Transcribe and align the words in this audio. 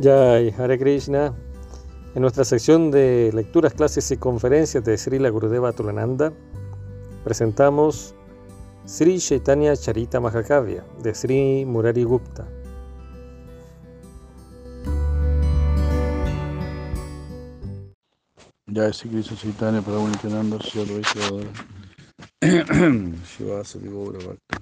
Jai 0.00 0.54
Hare 0.56 0.78
Krishna. 0.78 1.34
En 2.14 2.22
nuestra 2.22 2.44
sección 2.44 2.90
de 2.90 3.30
lecturas, 3.34 3.74
clases 3.74 4.10
y 4.10 4.16
conferencias 4.16 4.84
de 4.84 4.96
Srila 4.96 5.28
Gurudeva 5.28 5.72
Tulananda, 5.72 6.32
presentamos 7.24 8.14
Sri 8.86 9.18
Chaitanya 9.18 9.76
Charita 9.76 10.20
Mahakavya 10.20 10.84
de 11.02 11.14
Sri 11.14 11.64
Murari 11.66 12.04
Gupta. 12.04 12.46
Jai 18.72 18.92
Sri 18.92 19.10
Krishna 19.10 19.36
Chaitanya 19.36 19.82
Prabhu 19.82 20.08
Nityananda 20.08 20.58
Shri 20.60 20.82
Advaita 20.82 21.20
Shivasa 23.26 23.78
Divora 23.82 24.18
Bhakta 24.18 24.58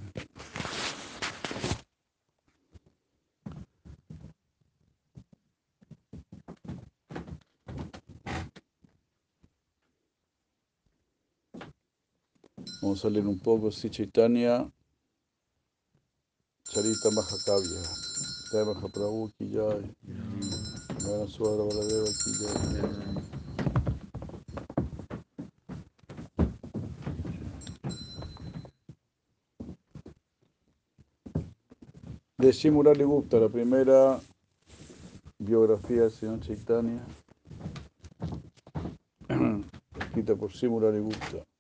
Vamos 12.86 13.04
a 13.04 13.11
leer 13.11 13.26
un 13.26 13.40
poco 13.40 13.68
Sri 13.72 13.90
Chaitanya 13.90 14.71
Charita 16.63 17.11
Mahakavya 17.11 17.82
Jai 18.53 18.64
Mahaprabhu 18.64 19.29
Ki 19.36 19.50
Jai 19.50 19.93
Vana 21.03 21.27
Suara 21.27 21.64
Baladeva 21.64 22.07
Ki 22.07 22.30
Jai 22.39 22.54
de 32.39 32.53
Shimurali 32.53 33.03
Gupta, 33.03 33.41
la 33.41 33.48
primera 33.48 34.20
biografía 35.41 36.03
del 36.03 36.12
señor 36.12 36.38
Chaitanya, 36.38 37.05
escrita 39.98 40.36
por 40.36 40.53
Shimurali 40.53 41.00
Gupta. 41.00 41.55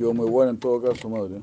Quedó 0.00 0.14
muy 0.14 0.30
buena 0.30 0.52
en 0.52 0.58
todo 0.58 0.80
caso, 0.80 1.10
madre. 1.10 1.42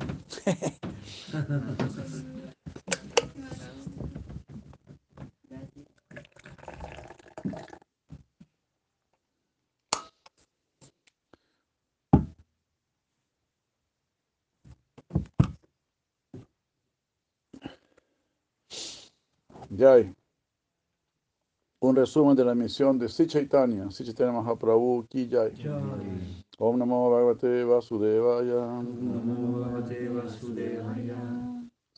Jai. 19.77 20.11
Un 21.79 21.95
resumen 21.95 22.35
de 22.35 22.43
la 22.43 22.55
misión 22.55 22.97
de 22.97 23.07
Sri 23.07 23.27
Chaitanya, 23.27 23.91
Sri 23.91 24.07
Chaitanya 24.07 24.31
Mahaprabhu 24.31 25.05
Ki 25.07 25.29
Jai. 25.29 25.53
Om 26.59 26.77
Namo 26.77 27.09
Bhagavate 27.11 27.63
Vasudevaya. 27.65 28.83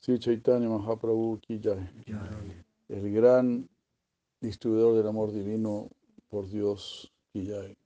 Sri 0.02 0.20
Chaitanya 0.20 0.68
Mahaprabhu 0.68 1.40
Ki 1.42 1.60
Jai. 1.60 1.88
El 2.90 3.14
gran 3.14 3.70
distribuidor 4.42 4.96
del 4.98 5.08
amor 5.08 5.32
divino 5.32 5.90
por 6.30 6.50
Dios 6.50 7.10
Ki 7.32 7.46
Jai. 7.48 7.78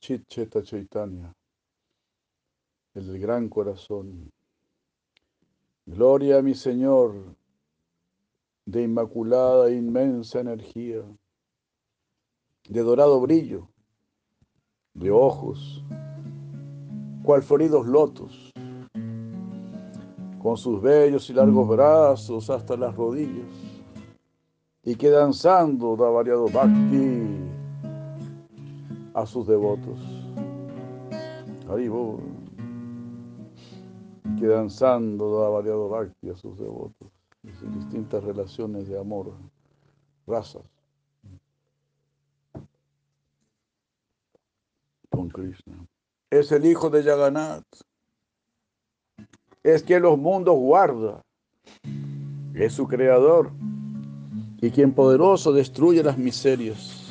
Chit 0.00 0.26
Cheta 0.26 0.62
Chaitanya, 0.62 1.34
el 2.94 3.18
gran 3.18 3.48
corazón. 3.48 4.30
Gloria 5.90 6.36
a 6.36 6.42
mi 6.42 6.54
Señor, 6.54 7.14
de 8.66 8.82
inmaculada 8.82 9.70
e 9.70 9.74
inmensa 9.74 10.40
energía, 10.40 11.02
de 12.68 12.80
dorado 12.82 13.18
brillo, 13.22 13.70
de 14.92 15.10
ojos, 15.10 15.82
cual 17.22 17.42
floridos 17.42 17.86
lotos, 17.86 18.52
con 20.42 20.58
sus 20.58 20.82
bellos 20.82 21.30
y 21.30 21.32
largos 21.32 21.66
brazos 21.66 22.50
hasta 22.50 22.76
las 22.76 22.94
rodillas, 22.94 23.48
y 24.84 24.94
que 24.94 25.08
danzando 25.08 25.96
da 25.96 26.10
variado 26.10 26.48
bhakti 26.48 27.48
a 29.14 29.24
sus 29.24 29.46
devotos. 29.46 29.98
Haribo, 31.66 32.20
que 34.38 34.46
danzando 34.46 35.40
da 35.40 35.48
variado 35.48 35.88
bhakti 35.88 36.30
a 36.30 36.36
sus 36.36 36.58
devotos, 36.58 37.08
en 37.44 37.78
distintas 37.78 38.22
relaciones 38.24 38.88
de 38.88 38.98
amor, 38.98 39.32
razas, 40.26 40.62
con 45.10 45.28
Krishna. 45.28 45.74
Es 46.30 46.52
el 46.52 46.66
hijo 46.66 46.90
de 46.90 47.02
Jagannath, 47.02 47.64
es 49.62 49.82
quien 49.82 50.02
los 50.02 50.18
mundos 50.18 50.56
guarda, 50.56 51.24
es 52.54 52.72
su 52.74 52.86
creador. 52.86 53.50
Y 54.60 54.72
quien 54.72 54.92
poderoso 54.92 55.52
destruye 55.52 56.02
las 56.02 56.18
miserias. 56.18 57.08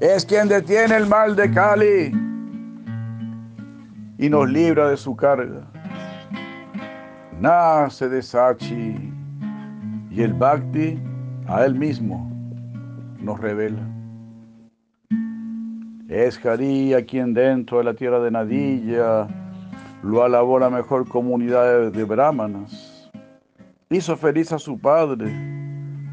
Es 0.00 0.26
quien 0.26 0.48
detiene 0.48 0.96
el 0.96 1.06
mal 1.06 1.36
de 1.36 1.52
Cali 1.52 2.27
y 4.18 4.28
nos 4.28 4.50
libra 4.50 4.90
de 4.90 4.96
su 4.96 5.14
carga. 5.14 5.62
Nace 7.40 8.08
de 8.08 8.20
Sachi 8.20 9.12
y 10.10 10.22
el 10.22 10.34
Bhakti 10.34 11.00
a 11.46 11.64
él 11.64 11.76
mismo 11.76 12.28
nos 13.20 13.40
revela. 13.40 13.80
Es 16.08 16.44
Hari 16.44 16.94
a 16.94 17.04
quien 17.04 17.32
dentro 17.32 17.78
de 17.78 17.84
la 17.84 17.94
tierra 17.94 18.18
de 18.18 18.30
Nadilla 18.30 19.28
lo 20.02 20.24
alabó 20.24 20.58
la 20.58 20.68
mejor 20.68 21.08
comunidad 21.08 21.92
de 21.92 22.04
brahmanas. 22.04 23.10
Hizo 23.88 24.16
feliz 24.16 24.52
a 24.52 24.58
su 24.58 24.78
padre 24.78 25.32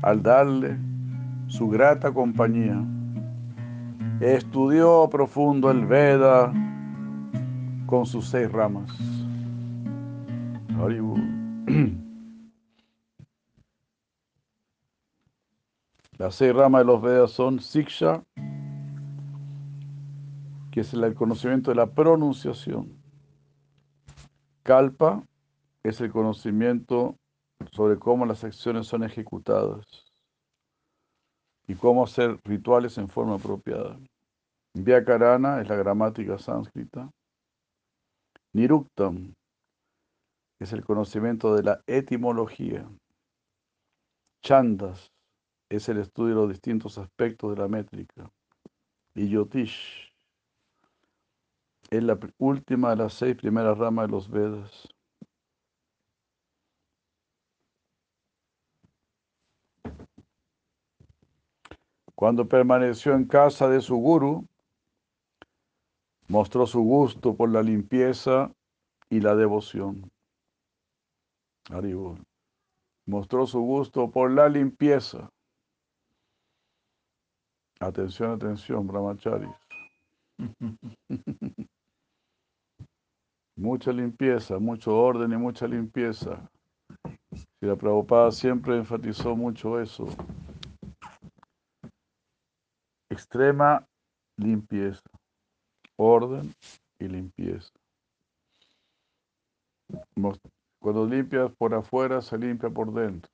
al 0.03 0.21
darle 0.21 0.77
su 1.47 1.69
grata 1.69 2.11
compañía. 2.11 2.77
Estudió 4.19 5.09
profundo 5.09 5.71
el 5.71 5.85
Veda 5.85 6.53
con 7.85 8.05
sus 8.05 8.27
seis 8.27 8.51
ramas. 8.51 8.89
Las 16.17 16.35
seis 16.35 16.53
ramas 16.53 16.81
de 16.81 16.85
los 16.85 17.01
Vedas 17.01 17.31
son 17.31 17.59
Siksha, 17.59 18.23
que 20.71 20.79
es 20.81 20.93
el 20.93 21.13
conocimiento 21.13 21.71
de 21.71 21.75
la 21.75 21.87
pronunciación. 21.87 22.97
Kalpa 24.63 25.23
es 25.83 25.99
el 26.01 26.11
conocimiento 26.11 27.17
sobre 27.71 27.99
cómo 27.99 28.25
las 28.25 28.43
acciones 28.43 28.87
son 28.87 29.03
ejecutadas 29.03 29.85
y 31.67 31.75
cómo 31.75 32.03
hacer 32.03 32.39
rituales 32.43 32.97
en 32.97 33.09
forma 33.09 33.35
apropiada. 33.35 33.99
Vyakarana 34.73 35.61
es 35.61 35.69
la 35.69 35.75
gramática 35.75 36.37
sánscrita. 36.37 37.09
Niruktam 38.55 39.33
es 40.61 40.71
el 40.71 40.85
conocimiento 40.85 41.53
de 41.55 41.63
la 41.63 41.83
etimología. 41.87 42.89
Chandas 44.41 45.11
es 45.69 45.89
el 45.89 45.97
estudio 45.97 46.35
de 46.35 46.41
los 46.41 46.49
distintos 46.51 46.97
aspectos 46.97 47.53
de 47.53 47.61
la 47.61 47.67
métrica. 47.67 48.31
Y 49.13 49.27
Yotish 49.27 50.09
es 51.89 52.01
la 52.01 52.17
última 52.37 52.91
de 52.91 52.95
las 52.95 53.15
seis 53.15 53.35
primeras 53.35 53.77
ramas 53.77 54.07
de 54.07 54.11
los 54.13 54.29
Vedas. 54.29 54.87
Cuando 62.15 62.47
permaneció 62.47 63.15
en 63.15 63.25
casa 63.25 63.67
de 63.67 63.81
su 63.81 63.97
guru, 63.97 64.47
mostró 66.27 66.65
su 66.65 66.81
gusto 66.81 67.35
por 67.35 67.49
la 67.49 67.61
limpieza 67.61 68.51
y 69.09 69.19
la 69.21 69.35
devoción. 69.35 70.11
Haribol. 71.69 72.23
Mostró 73.07 73.45
su 73.45 73.59
gusto 73.61 74.09
por 74.09 74.31
la 74.31 74.49
limpieza. 74.49 75.29
Atención, 77.79 78.31
atención, 78.31 78.87
brahmacharis. 78.87 79.49
mucha 83.55 83.91
limpieza, 83.91 84.59
mucho 84.59 84.95
orden 84.97 85.31
y 85.31 85.37
mucha 85.37 85.67
limpieza. 85.67 86.49
Y 87.61 87.65
la 87.65 87.75
Prabhupada 87.75 88.31
siempre 88.31 88.77
enfatizó 88.77 89.35
mucho 89.35 89.79
eso. 89.79 90.07
Extrema 93.09 93.85
limpieza, 94.37 95.01
orden 95.97 96.53
y 96.99 97.07
limpieza. 97.07 97.71
Cuando 100.79 101.05
limpias 101.05 101.51
por 101.57 101.73
afuera, 101.73 102.21
se 102.21 102.37
limpia 102.37 102.69
por 102.69 102.93
dentro. 102.93 103.29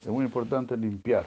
Es 0.00 0.08
muy 0.08 0.24
importante 0.24 0.76
limpiar. 0.76 1.26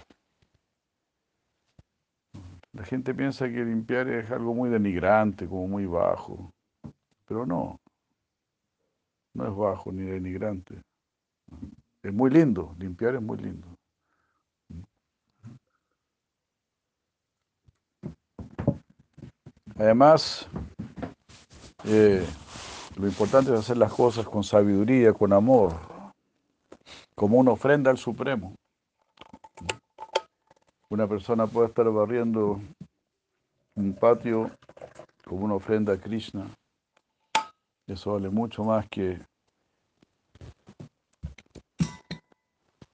La 2.74 2.84
gente 2.84 3.14
piensa 3.14 3.48
que 3.48 3.64
limpiar 3.64 4.10
es 4.10 4.32
algo 4.32 4.54
muy 4.54 4.70
denigrante, 4.70 5.48
como 5.48 5.68
muy 5.68 5.86
bajo. 5.86 6.52
Pero 7.28 7.46
no, 7.46 7.80
no 9.34 9.48
es 9.48 9.56
bajo 9.56 9.92
ni 9.92 10.04
denigrante. 10.04 10.82
Es 12.02 12.14
muy 12.14 12.32
lindo, 12.32 12.76
limpiar 12.80 13.16
es 13.16 13.22
muy 13.22 13.38
lindo. 13.38 13.68
Además, 19.78 20.48
eh, 21.86 22.26
lo 22.96 23.08
importante 23.08 23.54
es 23.54 23.60
hacer 23.60 23.78
las 23.78 23.92
cosas 23.92 24.26
con 24.28 24.44
sabiduría, 24.44 25.14
con 25.14 25.34
amor, 25.34 25.74
como 27.16 27.38
una 27.38 27.52
ofrenda 27.52 27.90
al 27.92 27.98
Supremo. 27.98 28.54
Una 30.90 31.08
persona 31.08 31.48
puede 31.48 31.70
estar 31.70 31.90
barriendo 31.90 32.62
un 33.76 33.94
patio 33.94 34.52
como 35.26 35.46
una 35.46 35.56
ofrenda 35.56 35.94
a 35.94 35.98
Krishna. 35.98 36.46
Eso 37.88 38.14
vale 38.14 38.30
mucho 38.30 38.64
más 38.64 38.88
que 38.90 39.20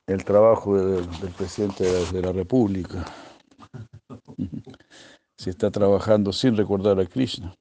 el 0.08 0.24
trabajo 0.24 0.76
del, 0.76 1.08
presidente 1.38 1.84
de 1.84 2.22
la, 2.22 2.32
República. 2.32 3.06
Si 5.40 5.50
está 5.50 5.72
trabajando 5.72 6.34
sin 6.34 6.58
recordar 6.58 7.00
a 7.00 7.06
Krishna, 7.06 7.56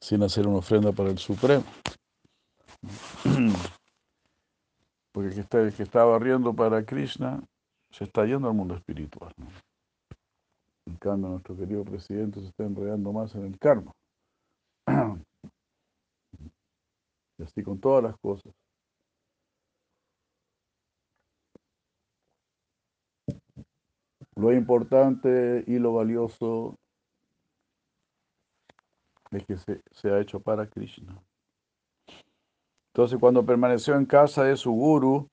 sin 0.00 0.22
hacer 0.22 0.46
una 0.46 0.60
ofrenda 0.60 0.92
para 0.92 1.10
el 1.10 1.18
Supremo. 1.18 1.62
Porque 5.12 5.28
el 5.28 5.74
que 5.74 5.82
está, 5.82 6.04
barriendo 6.04 6.54
para 6.54 6.86
Krishna 6.86 7.44
se 7.90 8.04
está 8.04 8.24
yendo 8.24 8.48
al 8.48 8.54
mundo 8.54 8.76
espiritual. 8.76 9.30
En 10.86 10.96
cambio, 10.96 11.28
nuestro 11.28 11.54
querido 11.54 11.84
presidente 11.84 12.40
se 12.40 12.46
está 12.46 12.64
enredando 12.64 13.12
más 13.12 13.34
en 13.34 13.44
el 13.44 13.58
karma. 13.58 13.92
Y 17.38 17.42
así 17.42 17.62
con 17.62 17.78
todas 17.78 18.04
las 18.04 18.16
cosas. 18.16 18.54
Lo 24.36 24.50
importante 24.54 25.62
y 25.66 25.78
lo 25.78 25.92
valioso 25.92 26.78
es 29.30 29.44
que 29.46 29.56
se, 29.56 30.10
ha 30.10 30.20
hecho 30.20 30.40
para 30.40 30.68
Krishna. 30.68 31.20
Entonces, 32.92 33.18
cuando 33.18 33.44
permaneció 33.44 33.94
en 33.96 34.06
casa 34.06 34.44
de 34.44 34.56
su 34.56 34.72
guru, 34.72 35.28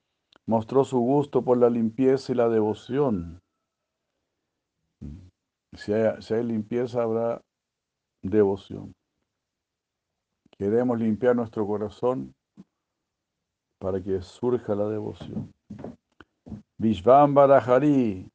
mostró 0.45 0.84
su 0.84 1.00
gusto 1.00 1.44
por 1.44 1.57
la 1.57 1.69
limpieza 1.69 2.31
y 2.31 2.36
la 2.36 2.50
devoción. 2.50 3.42
Si 5.74 5.94
hay, 5.94 6.44
limpieza, 6.44 7.04
habrá 7.04 7.42
devoción. 8.22 8.94
Queremos 10.57 11.00
limpiar 11.00 11.36
nuestro 11.36 11.66
corazón 11.66 12.34
para 13.80 14.01
que 14.01 14.22
surja 14.22 14.75
la 14.75 14.88
devoción. 14.88 15.51
Vishvambara 16.78 17.57
Hari, 17.57 18.30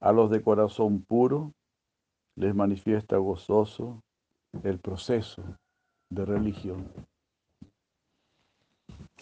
a 0.00 0.12
los 0.12 0.30
de 0.30 0.42
corazón 0.42 1.02
puro, 1.02 1.52
les 2.36 2.54
manifiesta 2.54 3.16
gozoso 3.16 4.02
el 4.62 4.78
proceso 4.78 5.42
de 6.10 6.24
religión. 6.24 6.92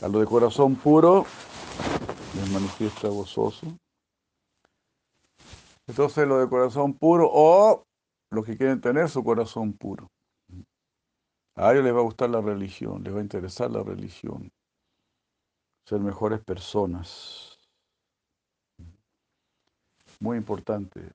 A 0.01 0.09
los 0.09 0.21
de 0.21 0.27
corazón 0.27 0.77
puro, 0.77 1.25
les 2.35 2.51
manifiesta 2.51 3.09
gozoso. 3.09 3.67
Entonces, 5.87 6.27
lo 6.27 6.39
de 6.39 6.49
corazón 6.49 6.95
puro 6.95 7.29
o 7.33 7.85
los 8.31 8.45
que 8.45 8.57
quieren 8.57 8.81
tener 8.81 9.09
su 9.09 9.23
corazón 9.23 9.73
puro. 9.73 10.11
A 11.55 11.73
ellos 11.73 11.85
les 11.85 11.95
va 11.95 12.01
a 12.01 12.03
gustar 12.03 12.29
la 12.29 12.41
religión, 12.41 13.03
les 13.03 13.15
va 13.15 13.19
a 13.21 13.23
interesar 13.23 13.71
la 13.71 13.83
religión, 13.83 14.53
ser 15.87 16.01
mejores 16.01 16.41
personas. 16.45 17.59
Muy 20.21 20.37
importante. 20.37 21.13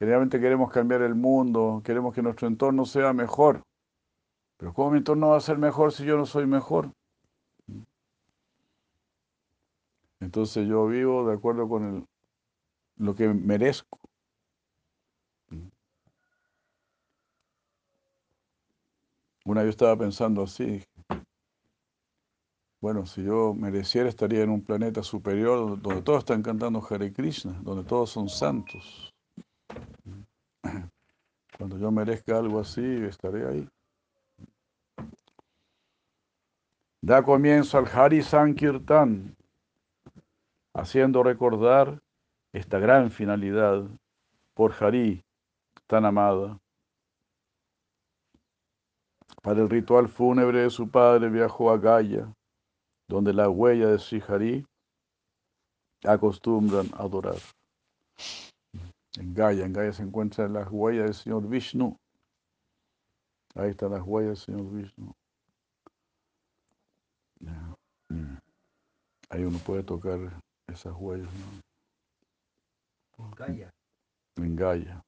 Generalmente 0.00 0.40
queremos 0.40 0.72
cambiar 0.72 1.02
el 1.02 1.14
mundo, 1.14 1.82
queremos 1.84 2.14
que 2.14 2.22
nuestro 2.22 2.48
entorno 2.48 2.86
sea 2.86 3.12
mejor. 3.12 3.62
Pero 4.56 4.72
¿cómo 4.72 4.92
mi 4.92 4.98
entorno 4.98 5.28
va 5.28 5.36
a 5.36 5.40
ser 5.40 5.58
mejor 5.58 5.92
si 5.92 6.06
yo 6.06 6.16
no 6.16 6.24
soy 6.24 6.46
mejor? 6.46 6.90
Entonces 10.20 10.66
yo 10.66 10.86
vivo 10.86 11.28
de 11.28 11.34
acuerdo 11.34 11.68
con 11.68 12.06
lo 12.96 13.14
que 13.14 13.28
merezco. 13.28 13.98
Una 19.44 19.62
vez 19.62 19.70
estaba 19.70 19.96
pensando 19.98 20.42
así, 20.42 20.82
bueno, 22.80 23.04
si 23.04 23.22
yo 23.22 23.52
mereciera 23.52 24.08
estaría 24.08 24.42
en 24.42 24.50
un 24.50 24.64
planeta 24.64 25.02
superior 25.02 25.80
donde 25.82 26.00
todos 26.00 26.20
están 26.20 26.42
cantando 26.42 26.82
Hare 26.88 27.12
Krishna, 27.12 27.60
donde 27.62 27.84
todos 27.84 28.08
son 28.08 28.30
santos. 28.30 29.09
Cuando 31.60 31.76
yo 31.76 31.90
merezca 31.90 32.38
algo 32.38 32.58
así, 32.58 32.80
estaré 33.04 33.46
ahí. 33.46 33.68
Da 37.02 37.22
comienzo 37.22 37.76
al 37.76 37.86
Hari 37.86 38.22
Sankirtan, 38.22 39.36
haciendo 40.72 41.22
recordar 41.22 42.00
esta 42.54 42.78
gran 42.78 43.10
finalidad 43.10 43.84
por 44.54 44.72
Hari, 44.72 45.22
tan 45.86 46.06
amada. 46.06 46.58
Para 49.42 49.60
el 49.60 49.68
ritual 49.68 50.08
fúnebre 50.08 50.62
de 50.62 50.70
su 50.70 50.90
padre 50.90 51.28
viajó 51.28 51.70
a 51.70 51.76
Gaya 51.76 52.26
donde 53.06 53.34
la 53.34 53.50
huella 53.50 53.88
de 53.88 53.98
Srihari 53.98 54.66
acostumbran 56.04 56.86
a 56.94 57.02
adorar. 57.02 57.36
En 59.18 59.34
Gaia, 59.34 59.64
en 59.64 59.72
Gaia 59.72 59.92
se 59.92 60.02
encuentran 60.02 60.52
las 60.52 60.68
huellas 60.70 61.04
del 61.04 61.14
Señor 61.14 61.48
Vishnu. 61.48 61.96
Ahí 63.54 63.70
están 63.70 63.90
las 63.92 64.02
huellas 64.04 64.46
del 64.46 64.56
Señor 64.56 64.72
Vishnu. 64.72 65.12
Mm. 68.08 68.36
Ahí 69.30 69.44
uno 69.44 69.58
puede 69.58 69.82
tocar 69.82 70.18
esas 70.68 70.94
huellas. 70.96 71.28
En 73.18 73.30
Gaia. 73.32 73.70
En 74.36 74.56
Gaia. 74.56 75.04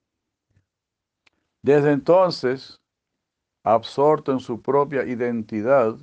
Desde 1.62 1.92
entonces, 1.92 2.80
absorto 3.62 4.32
en 4.32 4.40
su 4.40 4.60
propia 4.60 5.04
identidad, 5.04 5.96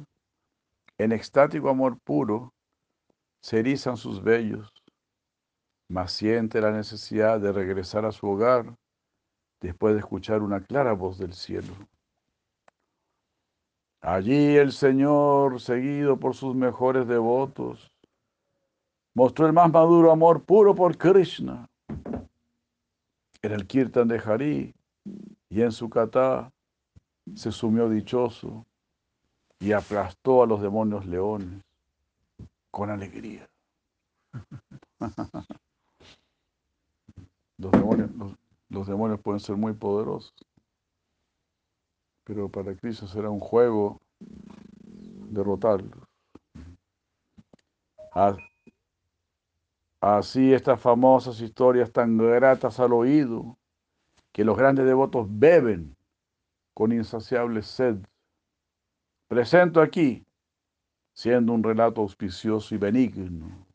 en 0.97 1.11
extático 1.11 1.69
amor 1.69 1.99
puro, 1.99 2.53
se 3.41 3.59
erizan 3.59 3.97
sus 3.97 4.21
vellos, 4.21 4.69
mas 5.89 6.11
siente 6.11 6.61
la 6.61 6.71
necesidad 6.71 7.39
de 7.39 7.51
regresar 7.51 8.05
a 8.05 8.11
su 8.11 8.27
hogar 8.29 8.75
después 9.59 9.95
de 9.95 9.99
escuchar 9.99 10.41
una 10.41 10.61
clara 10.61 10.93
voz 10.93 11.17
del 11.17 11.33
cielo. 11.33 11.73
Allí 14.01 14.55
el 14.55 14.71
Señor, 14.71 15.59
seguido 15.59 16.17
por 16.17 16.35
sus 16.35 16.55
mejores 16.55 17.07
devotos, 17.07 17.91
mostró 19.13 19.47
el 19.47 19.53
más 19.53 19.69
maduro 19.71 20.11
amor 20.11 20.43
puro 20.43 20.73
por 20.73 20.97
Krishna. 20.97 21.67
En 23.41 23.51
el 23.51 23.65
kirtan 23.67 24.07
de 24.07 24.19
Hari 24.19 24.75
y 25.49 25.61
en 25.61 25.71
su 25.71 25.89
kata 25.89 26.51
se 27.35 27.51
sumió 27.51 27.89
dichoso 27.89 28.65
y 29.59 29.71
aplastó 29.73 30.43
a 30.43 30.47
los 30.47 30.61
demonios 30.61 31.05
leones 31.05 31.63
con 32.71 32.91
alegría. 32.91 33.49
Los 37.59 37.73
demonios, 37.73 38.09
los, 38.69 38.87
demonios 38.87 39.19
pueden 39.19 39.41
ser 39.41 39.57
muy 39.57 39.73
poderosos, 39.73 40.33
pero 42.23 42.47
para 42.47 42.73
Cristo 42.73 43.05
será 43.05 43.29
un 43.29 43.41
juego 43.41 43.99
derrotarlos. 44.17 46.07
Así 49.99 50.53
estas 50.53 50.81
famosas 50.81 51.41
historias 51.41 51.91
tan 51.91 52.17
gratas 52.17 52.79
al 52.79 52.93
oído, 52.93 53.57
que 54.31 54.45
los 54.45 54.57
grandes 54.57 54.85
devotos 54.85 55.27
beben 55.29 55.97
con 56.73 56.93
insaciable 56.93 57.61
sed. 57.61 57.97
Presento 59.27 59.81
aquí, 59.81 60.25
siendo 61.13 61.51
un 61.51 61.61
relato 61.61 61.99
auspicioso 61.99 62.73
y 62.73 62.77
benigno, 62.77 63.67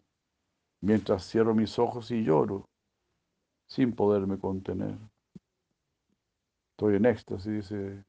mientras 0.80 1.28
cierro 1.28 1.54
mis 1.54 1.78
ojos 1.78 2.10
y 2.10 2.24
lloro, 2.24 2.66
sin 3.74 3.92
poderme 3.92 4.38
contener. 4.38 4.96
Estoy 6.70 6.94
en 6.94 7.06
éxtasis, 7.06 7.52
dice 7.52 8.04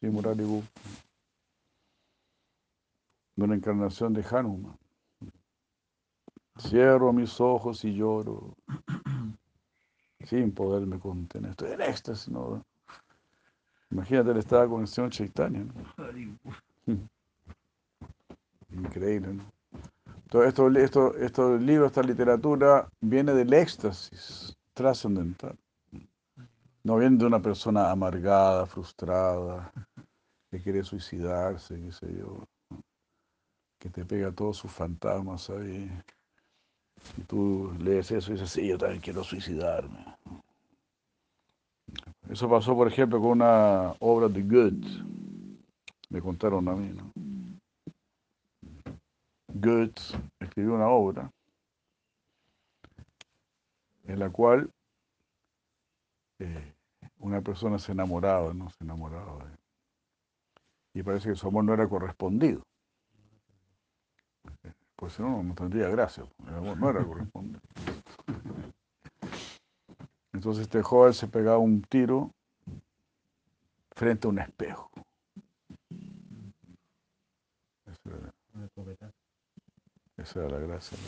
Shimurari 0.00 0.44
Gupta. 0.44 0.80
Una 3.36 3.56
encarnación 3.56 4.12
de 4.12 4.24
Hanuman. 4.30 4.78
Cierro 6.60 7.12
mis 7.12 7.40
ojos 7.40 7.84
y 7.84 7.94
lloro, 7.94 8.54
sin 10.24 10.52
poderme 10.52 11.00
contener. 11.00 11.50
Estoy 11.50 11.72
en 11.72 11.80
éxtasis, 11.80 12.28
¿no? 12.28 12.64
Imagínate, 13.90 14.30
él 14.30 14.36
estaba 14.36 14.68
con 14.68 14.82
el 14.82 14.88
señor 14.88 15.10
Chaitanya. 15.10 15.64
Increíble, 18.70 19.34
¿no? 19.34 19.52
Todo 20.28 20.44
esto, 20.44 20.68
esto, 21.16 21.56
libros, 21.56 21.88
esta 21.88 22.02
literatura, 22.02 22.88
viene 23.00 23.32
del 23.32 23.52
éxtasis 23.52 24.57
trascendental. 24.78 25.58
No 26.84 26.98
viene 26.98 27.18
de 27.18 27.26
una 27.26 27.42
persona 27.42 27.90
amargada, 27.90 28.64
frustrada, 28.64 29.72
que 30.48 30.62
quiere 30.62 30.84
suicidarse, 30.84 31.74
qué 31.74 31.92
sé 31.92 32.16
yo, 32.16 32.46
que 33.80 33.90
te 33.90 34.04
pega 34.04 34.30
todos 34.30 34.56
sus 34.56 34.70
fantasmas 34.70 35.50
ahí. 35.50 35.90
Y 37.16 37.22
tú 37.22 37.72
lees 37.80 38.12
eso 38.12 38.30
y 38.30 38.34
dices, 38.34 38.50
sí, 38.50 38.68
yo 38.68 38.78
también 38.78 39.00
quiero 39.00 39.24
suicidarme. 39.24 40.16
Eso 42.30 42.48
pasó, 42.48 42.76
por 42.76 42.86
ejemplo, 42.86 43.20
con 43.20 43.30
una 43.30 43.96
obra 43.98 44.28
de 44.28 44.42
Goethe. 44.42 45.04
Me 46.08 46.22
contaron 46.22 46.68
a 46.68 46.74
mí, 46.76 46.94
¿no? 46.94 47.12
Goethe 49.52 50.00
escribió 50.38 50.74
una 50.74 50.88
obra 50.88 51.32
en 54.08 54.18
la 54.18 54.30
cual 54.30 54.70
eh, 56.40 56.74
una 57.18 57.40
persona 57.42 57.78
se 57.78 57.92
enamoraba, 57.92 58.52
¿no? 58.54 58.70
Se 58.70 58.82
enamoraba 58.82 59.44
de 59.44 59.58
y 60.94 61.02
parece 61.02 61.28
que 61.28 61.36
su 61.36 61.46
amor 61.46 61.62
no 61.64 61.74
era 61.74 61.88
correspondido. 61.88 62.62
Pues 64.96 65.12
si 65.12 65.22
no, 65.22 65.44
no 65.44 65.54
tendría 65.54 65.88
gracia. 65.88 66.24
El 66.48 66.54
amor 66.54 66.76
no 66.76 66.90
era 66.90 67.04
correspondido. 67.04 67.60
Entonces 70.32 70.62
este 70.62 70.82
joven 70.82 71.12
se 71.12 71.28
pegaba 71.28 71.58
un 71.58 71.82
tiro 71.82 72.32
frente 73.94 74.26
a 74.26 74.30
un 74.30 74.40
espejo. 74.40 74.90
Esa 80.16 80.40
era, 80.40 80.58
la 80.58 80.66
gracia. 80.66 80.98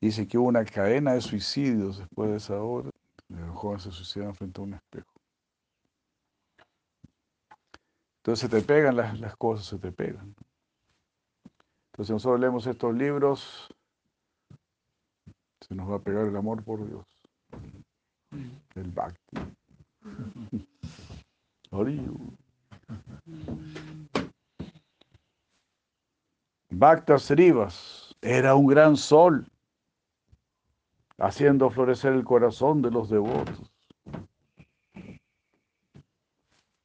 Dice 0.00 0.28
que 0.28 0.38
hubo 0.38 0.48
una 0.48 0.64
cadena 0.64 1.14
de 1.14 1.20
suicidios 1.20 1.98
después 1.98 2.30
de 2.30 2.36
esa 2.36 2.62
hora. 2.62 2.90
El 3.28 3.50
joven 3.50 3.80
se 3.80 3.90
suicidaba 3.90 4.32
frente 4.32 4.60
a 4.60 4.64
un 4.64 4.74
espejo. 4.74 5.12
Entonces 8.18 8.40
se 8.40 8.48
te 8.48 8.62
pegan 8.62 8.96
las, 8.96 9.18
las 9.20 9.36
cosas, 9.36 9.66
se 9.66 9.78
te 9.78 9.90
pegan. 9.90 10.34
Entonces 11.92 12.12
nosotros 12.12 12.40
leemos 12.40 12.66
estos 12.66 12.94
libros, 12.94 13.68
se 15.60 15.74
nos 15.74 15.90
va 15.90 15.96
a 15.96 16.00
pegar 16.00 16.26
el 16.26 16.36
amor 16.36 16.62
por 16.62 16.86
Dios, 16.86 17.06
el 18.76 18.90
Bhakti. 18.90 19.38
Bhakta 26.70 27.18
Srivas 27.18 28.14
era 28.22 28.54
un 28.54 28.66
gran 28.66 28.96
sol, 28.96 29.46
haciendo 31.18 31.68
florecer 31.70 32.12
el 32.12 32.24
corazón 32.24 32.80
de 32.80 32.90
los 32.90 33.10
devotos. 33.10 33.72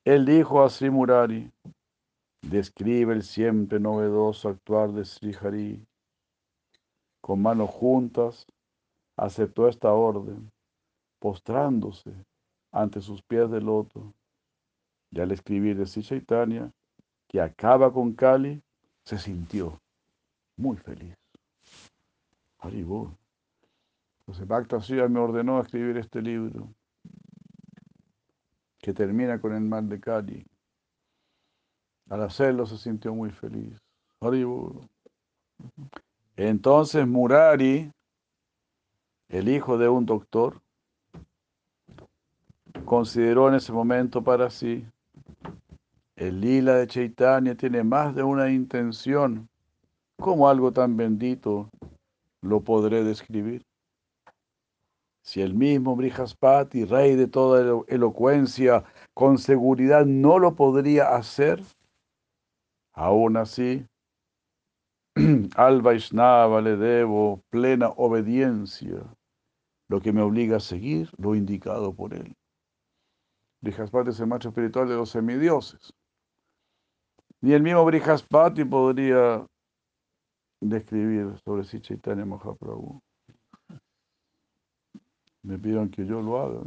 Él 0.03 0.25
dijo 0.25 0.63
a 0.63 0.69
Sri 0.69 0.89
Murari, 0.89 1.49
describe 2.41 3.13
el 3.13 3.23
siempre 3.23 3.79
novedoso 3.79 4.49
actuar 4.49 4.91
de 4.91 5.05
Sri 5.05 5.33
Hari. 5.33 5.85
Con 7.21 7.41
manos 7.41 7.69
juntas, 7.69 8.45
aceptó 9.15 9.69
esta 9.69 9.93
orden, 9.93 10.51
postrándose 11.19 12.11
ante 12.71 12.99
sus 12.99 13.21
pies 13.21 13.49
de 13.49 13.61
loto. 13.61 14.13
Y 15.09 15.21
al 15.21 15.31
escribir 15.31 15.77
de 15.77 15.85
Sri 15.85 16.03
Chaitanya, 16.03 16.69
que 17.29 17.39
acaba 17.39 17.93
con 17.93 18.13
Kali, 18.13 18.61
se 19.05 19.17
sintió 19.17 19.79
muy 20.57 20.75
feliz. 20.75 21.15
Haribol. 22.59 23.15
Entonces 24.25 24.47
Bhakta 24.47 24.79
me 25.09 25.19
ordenó 25.19 25.59
escribir 25.59 25.97
este 25.97 26.21
libro 26.21 26.69
que 28.79 28.93
termina 28.93 29.39
con 29.39 29.53
el 29.53 29.61
mal 29.61 29.89
de 29.89 29.99
Kali. 29.99 30.45
Al 32.09 32.23
hacerlo 32.23 32.65
se 32.65 32.77
sintió 32.77 33.13
muy 33.13 33.31
feliz. 33.31 33.77
Entonces 36.37 37.05
Murari, 37.05 37.91
el 39.27 39.49
hijo 39.49 39.77
de 39.77 39.89
un 39.89 40.05
doctor, 40.05 40.61
consideró 42.85 43.49
en 43.49 43.55
ese 43.55 43.73
momento 43.73 44.23
para 44.23 44.49
sí, 44.49 44.85
el 46.15 46.39
lila 46.39 46.75
de 46.75 46.87
Chaitanya 46.87 47.55
tiene 47.55 47.83
más 47.83 48.15
de 48.15 48.23
una 48.23 48.49
intención. 48.49 49.49
¿Cómo 50.17 50.47
algo 50.47 50.71
tan 50.71 50.95
bendito 50.95 51.69
lo 52.41 52.61
podré 52.61 53.03
describir? 53.03 53.65
Si 55.23 55.41
el 55.41 55.53
mismo 55.53 55.95
Brihaspati, 55.95 56.83
rey 56.83 57.15
de 57.15 57.27
toda 57.27 57.81
elocuencia, 57.87 58.83
con 59.13 59.37
seguridad 59.37 60.05
no 60.05 60.37
lo 60.37 60.53
podría 60.53 61.15
hacer, 61.15 61.63
aún 62.91 63.37
así, 63.37 63.87
al 65.55 65.81
Vaishnava 65.81 66.59
le 66.59 66.75
debo 66.75 67.41
plena 67.49 67.87
obediencia, 67.95 69.15
lo 69.87 70.01
que 70.01 70.11
me 70.11 70.21
obliga 70.21 70.57
a 70.57 70.59
seguir 70.59 71.09
lo 71.17 71.35
indicado 71.35 71.93
por 71.95 72.13
él. 72.13 72.35
Brihaspati 73.61 74.09
es 74.09 74.19
el 74.19 74.27
macho 74.27 74.49
espiritual 74.49 74.89
de 74.89 74.95
los 74.95 75.09
semidioses. 75.09 75.93
Ni 77.39 77.53
el 77.53 77.63
mismo 77.63 77.85
Brihaspati 77.85 78.65
podría 78.65 79.45
describir 80.59 81.39
sobre 81.45 81.63
si 81.63 81.79
Chaitanya 81.79 82.25
Mahaprabhu 82.25 83.01
me 85.43 85.57
pidieron 85.57 85.89
que 85.89 86.05
yo 86.05 86.21
lo 86.21 86.39
haga. 86.39 86.61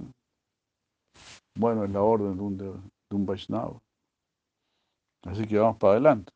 Bueno, 1.59 1.85
es 1.85 1.91
la 1.91 2.03
orden 2.03 2.37
de 2.37 2.43
un, 2.43 2.57
de, 2.59 2.71
un 3.11 3.27
Vaishnava. 3.27 3.79
Así 5.23 5.47
que 5.47 5.59
vamos 5.59 5.79
para 5.79 5.93
adelante. 5.95 6.33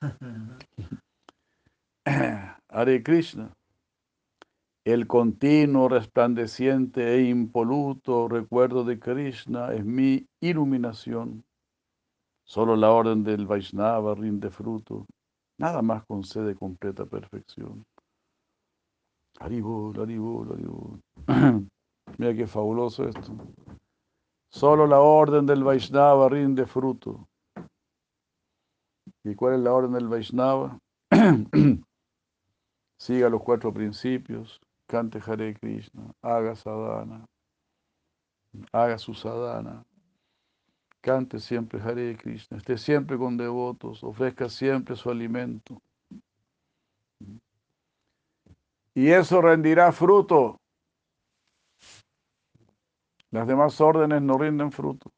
Hare 2.70 3.02
Krishna, 3.02 3.52
el 4.84 5.06
continuo, 5.06 5.88
resplandeciente 5.88 7.14
e 7.14 7.28
impoluto 7.28 8.26
recuerdo 8.26 8.84
de 8.84 8.98
Krishna 8.98 9.74
es 9.74 9.84
mi 9.84 10.26
iluminación. 10.40 11.44
Solo 12.44 12.74
la 12.74 12.90
orden 12.90 13.22
del 13.22 13.46
Vaishnava 13.46 14.14
rinde 14.14 14.50
fruto. 14.50 15.04
Nada 15.58 15.82
más 15.82 16.06
concede 16.06 16.54
completa 16.54 17.04
perfección. 17.04 17.84
Haribol, 19.40 19.98
Haribol, 19.98 20.52
Haribol. 20.52 21.00
Mira 22.18 22.34
qué 22.34 22.46
fabuloso 22.46 23.08
esto. 23.08 23.36
Solo 24.50 24.86
la 24.86 25.00
orden 25.00 25.46
del 25.46 25.62
Vaishnava 25.62 26.28
rinde 26.28 26.66
fruto. 26.66 27.28
¿Y 29.24 29.34
cuál 29.34 29.54
es 29.54 29.60
la 29.60 29.72
orden 29.72 29.92
del 29.92 30.08
Vaishnava? 30.08 30.78
Siga 32.98 33.28
los 33.28 33.42
cuatro 33.42 33.72
principios, 33.72 34.60
cante 34.86 35.20
Hare 35.24 35.54
Krishna, 35.54 36.12
haga 36.22 36.56
sadhana, 36.56 37.26
haga 38.72 38.98
su 38.98 39.14
sadhana, 39.14 39.84
cante 41.00 41.38
siempre 41.38 41.80
Hare 41.80 42.16
Krishna, 42.16 42.56
esté 42.56 42.76
siempre 42.76 43.16
con 43.16 43.36
devotos, 43.36 44.02
ofrezca 44.02 44.48
siempre 44.48 44.96
su 44.96 45.10
alimento. 45.10 45.80
Y 48.98 49.12
eso 49.12 49.40
rendirá 49.40 49.92
fruto. 49.92 50.60
Las 53.30 53.46
demás 53.46 53.80
órdenes 53.80 54.20
no 54.22 54.36
rinden 54.36 54.72
fruto. 54.72 55.12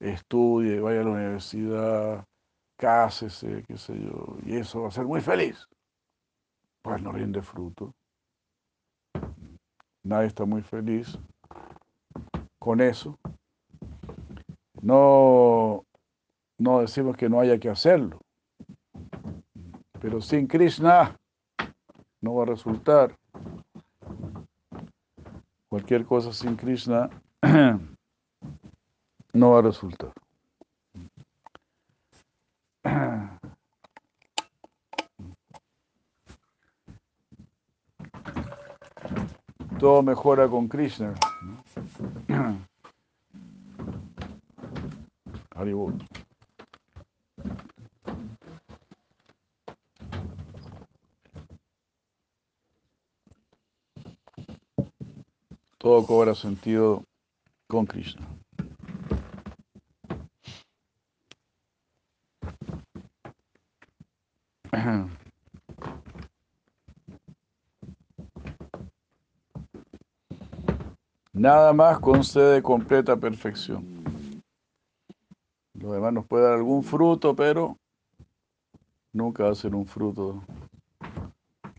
Estudie, 0.00 0.80
vaya 0.80 1.02
a 1.02 1.04
la 1.04 1.10
universidad, 1.10 2.24
cásese, 2.78 3.62
qué 3.68 3.76
sé 3.76 3.92
yo, 4.00 4.38
y 4.46 4.56
eso 4.56 4.80
va 4.80 4.88
a 4.88 4.90
ser 4.90 5.04
muy 5.04 5.20
feliz. 5.20 5.68
Pues 6.80 7.02
no 7.02 7.12
rinde 7.12 7.42
fruto. 7.42 7.92
Nadie 10.02 10.28
está 10.28 10.46
muy 10.46 10.62
feliz 10.62 11.18
con 12.58 12.80
eso. 12.80 13.18
No, 14.80 15.84
no 16.56 16.80
decimos 16.80 17.18
que 17.18 17.28
no 17.28 17.38
haya 17.38 17.58
que 17.58 17.68
hacerlo, 17.68 18.22
pero 20.00 20.22
sin 20.22 20.46
Krishna 20.46 21.14
no 22.26 22.34
va 22.34 22.42
a 22.42 22.46
resultar. 22.46 23.16
Cualquier 25.68 26.04
cosa 26.04 26.32
sin 26.32 26.56
Krishna 26.56 27.08
no 29.32 29.50
va 29.50 29.58
a 29.60 29.62
resultar. 29.62 30.12
Todo 39.78 40.02
mejora 40.02 40.48
con 40.48 40.66
Krishna. 40.66 41.14
Haribut. 45.54 46.15
Todo 55.86 56.02
cobra 56.04 56.34
sentido 56.34 57.04
con 57.68 57.86
Krishna. 57.86 58.26
Nada 71.32 71.72
más 71.72 72.00
concede 72.00 72.60
completa 72.60 73.14
perfección. 73.14 74.02
Lo 75.74 75.92
demás 75.92 76.12
nos 76.12 76.26
puede 76.26 76.46
dar 76.46 76.54
algún 76.54 76.82
fruto, 76.82 77.36
pero 77.36 77.78
nunca 79.12 79.44
va 79.44 79.52
a 79.52 79.54
ser 79.54 79.72
un 79.72 79.86
fruto 79.86 80.42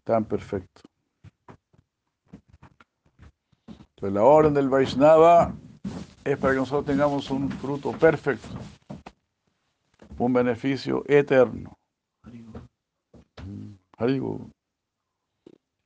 tan 0.06 0.24
perfecto. 0.24 0.87
La 4.12 4.24
orden 4.24 4.54
del 4.54 4.70
Vaishnava 4.70 5.54
es 6.24 6.38
para 6.38 6.54
que 6.54 6.60
nosotros 6.60 6.86
tengamos 6.86 7.30
un 7.30 7.50
fruto 7.50 7.92
perfecto, 7.92 8.48
un 10.18 10.32
beneficio 10.32 11.04
eterno. 11.08 11.78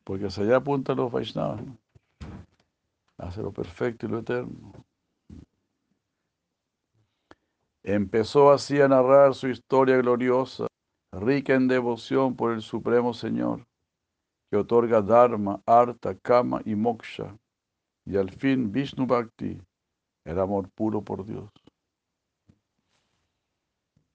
Porque 0.04 0.26
hacia 0.26 0.44
allá 0.44 0.58
apuntan 0.58 0.98
los 0.98 1.12
Vaishnavas 1.12 1.62
hace 3.18 3.42
lo 3.42 3.52
perfecto 3.52 4.06
y 4.06 4.10
lo 4.10 4.20
eterno. 4.20 4.72
Empezó 7.84 8.52
así 8.52 8.80
a 8.82 8.88
narrar 8.88 9.34
su 9.34 9.48
historia 9.48 9.98
gloriosa, 9.98 10.68
rica 11.12 11.56
en 11.56 11.68
devoción 11.68 12.36
por 12.36 12.52
el 12.52 12.62
Supremo 12.62 13.14
Señor, 13.14 13.66
que 14.50 14.58
otorga 14.58 15.02
Dharma, 15.02 15.62
Arta, 15.66 16.14
Kama 16.16 16.62
y 16.66 16.76
Moksha, 16.76 17.36
y 18.06 18.18
al 18.18 18.32
fin 18.32 18.72
Vishnu 18.72 19.06
Bhakti, 19.06 19.62
el 20.26 20.40
amor 20.40 20.70
puro 20.70 21.02
por 21.02 21.26
Dios. 21.26 21.50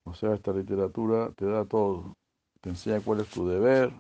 O 0.05 0.15
sea, 0.15 0.35
esta 0.35 0.53
literatura 0.53 1.31
te 1.33 1.47
da 1.47 1.65
todo, 1.65 2.17
te 2.61 2.71
enseña 2.71 3.01
cuál 3.01 3.21
es 3.21 3.29
tu 3.29 3.47
deber, 3.49 3.93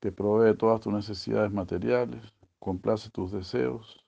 te 0.00 0.12
provee 0.12 0.56
todas 0.56 0.80
tus 0.80 0.92
necesidades 0.92 1.52
materiales, 1.52 2.22
complace 2.60 3.10
tus 3.10 3.32
deseos 3.32 4.04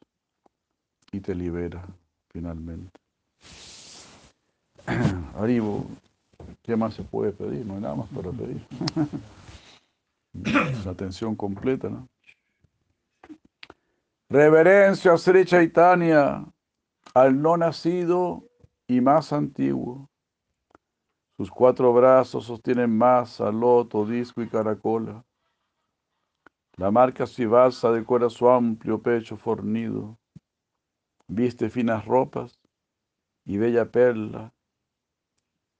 y 1.10 1.20
te 1.20 1.34
libera 1.34 1.84
finalmente. 2.28 3.00
Aribo, 5.36 5.86
¿qué 6.62 6.76
más 6.76 6.94
se 6.94 7.02
puede 7.02 7.32
pedir? 7.32 7.66
No 7.66 7.74
hay 7.74 7.80
nada 7.80 7.96
más 7.96 8.08
para 8.10 8.30
pedir. 8.30 8.64
La 10.84 10.92
atención 10.92 11.34
completa, 11.34 11.88
¿no? 11.88 12.08
Reverencia 14.30 15.12
a 15.12 15.18
Sri 15.18 15.44
al 17.14 17.42
no 17.42 17.56
nacido 17.56 18.48
y 18.86 19.00
más 19.00 19.32
antiguo. 19.32 20.08
Sus 21.36 21.50
cuatro 21.50 21.92
brazos 21.92 22.44
sostienen 22.44 22.96
masa, 22.96 23.50
loto, 23.50 24.06
disco 24.06 24.40
y 24.40 24.48
caracola. 24.48 25.24
La 26.76 26.92
marca 26.92 27.26
Sivasa 27.26 27.90
decora 27.90 28.30
su 28.30 28.48
amplio 28.48 29.02
pecho 29.02 29.36
fornido. 29.36 30.16
Viste 31.26 31.68
finas 31.68 32.04
ropas 32.04 32.60
y 33.44 33.58
bella 33.58 33.90
perla. 33.90 34.54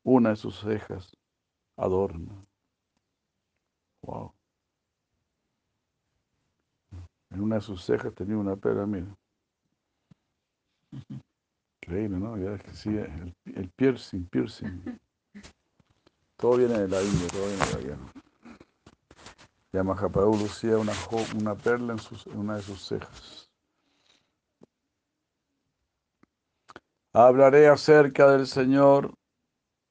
Una 0.03 0.31
de 0.31 0.37
sus 0.37 0.59
cejas 0.59 1.17
adorna. 1.77 2.45
Wow. 4.03 4.40
En 7.31 7.43
una 7.43 7.57
de 7.57 7.61
sus 7.61 7.85
cejas 7.85 8.15
tenía 8.15 8.37
una 8.37 8.57
perla, 8.57 8.87
mira. 8.87 9.17
Increíble, 11.83 12.19
¿no? 12.19 12.37
Ya 12.37 12.55
es 12.55 12.63
que 12.63 12.73
sí, 12.73 12.91
el, 12.97 13.71
piercing, 13.77 14.27
piercing. 14.27 14.99
Todo 16.37 16.57
viene 16.57 16.79
de 16.79 16.89
la 16.89 17.03
India, 17.03 17.29
todo 17.29 17.47
viene 17.47 17.67
de 17.67 17.93
allá. 17.95 17.99
Ya 19.73 19.85
Mahaprabhu 19.85 20.37
lucía 20.37 20.77
una, 20.77 20.93
una 21.39 21.55
perla 21.55 21.95
en, 21.95 22.39
una 22.39 22.57
de 22.57 22.63
sus 22.63 22.85
cejas. 22.85 23.51
Hablaré 27.13 27.69
acerca 27.69 28.33
del 28.33 28.47
Señor. 28.47 29.15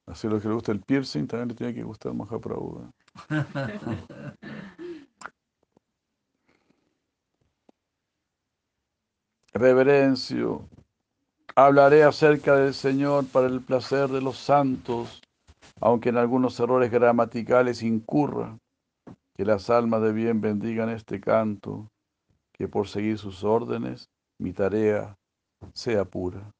Así 0.06 0.28
lo 0.28 0.40
que 0.40 0.48
le 0.48 0.54
gusta 0.54 0.72
el 0.72 0.80
piercing, 0.80 1.26
también 1.26 1.48
le 1.48 1.54
tiene 1.54 1.74
que 1.74 1.82
gustar 1.82 2.12
Mahaprabhu. 2.12 2.82
¿eh? 2.82 2.90
Reverencio. 9.52 10.68
Hablaré 11.56 12.04
acerca 12.04 12.54
del 12.56 12.72
Señor 12.72 13.26
para 13.26 13.48
el 13.48 13.60
placer 13.60 14.08
de 14.08 14.20
los 14.20 14.38
santos, 14.38 15.20
aunque 15.80 16.10
en 16.10 16.16
algunos 16.16 16.58
errores 16.60 16.90
gramaticales 16.90 17.82
incurra. 17.82 18.56
Que 19.34 19.44
las 19.44 19.70
almas 19.70 20.02
de 20.02 20.12
bien 20.12 20.40
bendigan 20.40 20.90
este 20.90 21.20
canto, 21.20 21.88
que 22.52 22.68
por 22.68 22.88
seguir 22.88 23.18
sus 23.18 23.42
órdenes 23.42 24.08
mi 24.38 24.52
tarea 24.52 25.16
sea 25.72 26.04
pura. 26.04 26.52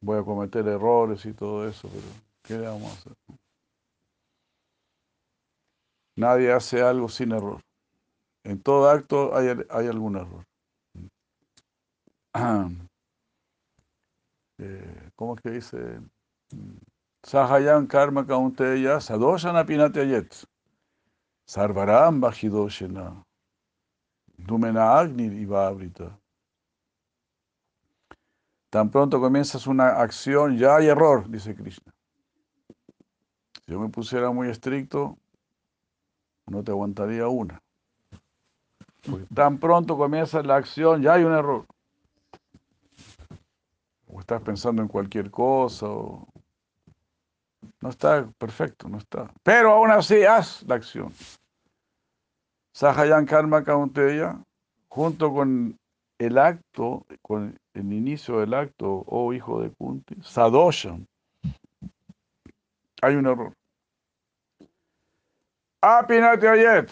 Voy 0.00 0.18
a 0.18 0.24
cometer 0.24 0.66
errores 0.66 1.24
y 1.26 1.32
todo 1.34 1.68
eso, 1.68 1.88
pero 1.88 2.06
¿qué 2.42 2.54
le 2.54 2.66
vamos 2.66 2.90
a 2.90 2.94
hacer? 2.94 3.12
Nadie 6.16 6.52
hace 6.52 6.82
algo 6.82 7.08
sin 7.08 7.32
error. 7.32 7.60
En 8.44 8.62
todo 8.62 8.88
acto 8.88 9.34
hay, 9.36 9.48
hay 9.70 9.86
algún 9.86 10.16
error. 10.16 10.44
Eh, 14.60 15.10
¿Cómo 15.14 15.36
es 15.36 15.40
que 15.40 15.50
dice? 15.50 16.00
Sahayam 17.22 17.86
karma 17.86 18.26
kaunteya 18.26 19.00
sadoshana 19.00 19.64
pinatayet. 19.64 20.34
Sarvaram 21.46 22.20
bajidoshena. 22.20 23.24
Dumena 24.36 24.98
agni 24.98 25.26
ivabrita. 25.42 26.18
Tan 28.70 28.90
pronto 28.90 29.20
comienzas 29.20 29.66
una 29.66 30.00
acción, 30.00 30.58
ya 30.58 30.76
hay 30.76 30.88
error, 30.88 31.28
dice 31.28 31.54
Krishna. 31.54 31.92
Si 33.64 33.72
yo 33.72 33.80
me 33.80 33.88
pusiera 33.88 34.30
muy 34.30 34.48
estricto, 34.48 35.16
no 36.46 36.62
te 36.62 36.70
aguantaría 36.70 37.28
una. 37.28 37.62
Porque 39.02 39.26
tan 39.34 39.58
pronto 39.58 39.96
comienza 39.96 40.42
la 40.42 40.56
acción, 40.56 41.02
ya 41.02 41.14
hay 41.14 41.24
un 41.24 41.32
error. 41.32 41.66
O 44.06 44.20
estás 44.20 44.42
pensando 44.42 44.82
en 44.82 44.88
cualquier 44.88 45.30
cosa, 45.30 45.86
no 45.86 46.28
está 47.88 48.28
perfecto, 48.38 48.88
no 48.88 48.98
está. 48.98 49.30
Pero 49.42 49.72
aún 49.72 49.90
así, 49.90 50.24
haz 50.24 50.62
la 50.66 50.76
acción. 50.76 51.12
Sahayan 52.72 53.26
Karma 53.26 53.64
Kaunteya, 53.64 54.38
junto 54.88 55.32
con 55.32 55.78
el 56.18 56.38
acto, 56.38 57.06
con 57.22 57.58
el 57.74 57.92
inicio 57.92 58.40
del 58.40 58.54
acto, 58.54 59.04
oh 59.06 59.32
hijo 59.32 59.62
de 59.62 59.70
Kunti, 59.70 60.16
Sadoshan. 60.22 61.06
Hay 63.02 63.14
un 63.14 63.26
error. 63.26 63.52
Apinate 65.80 66.48
Ayet. 66.48 66.90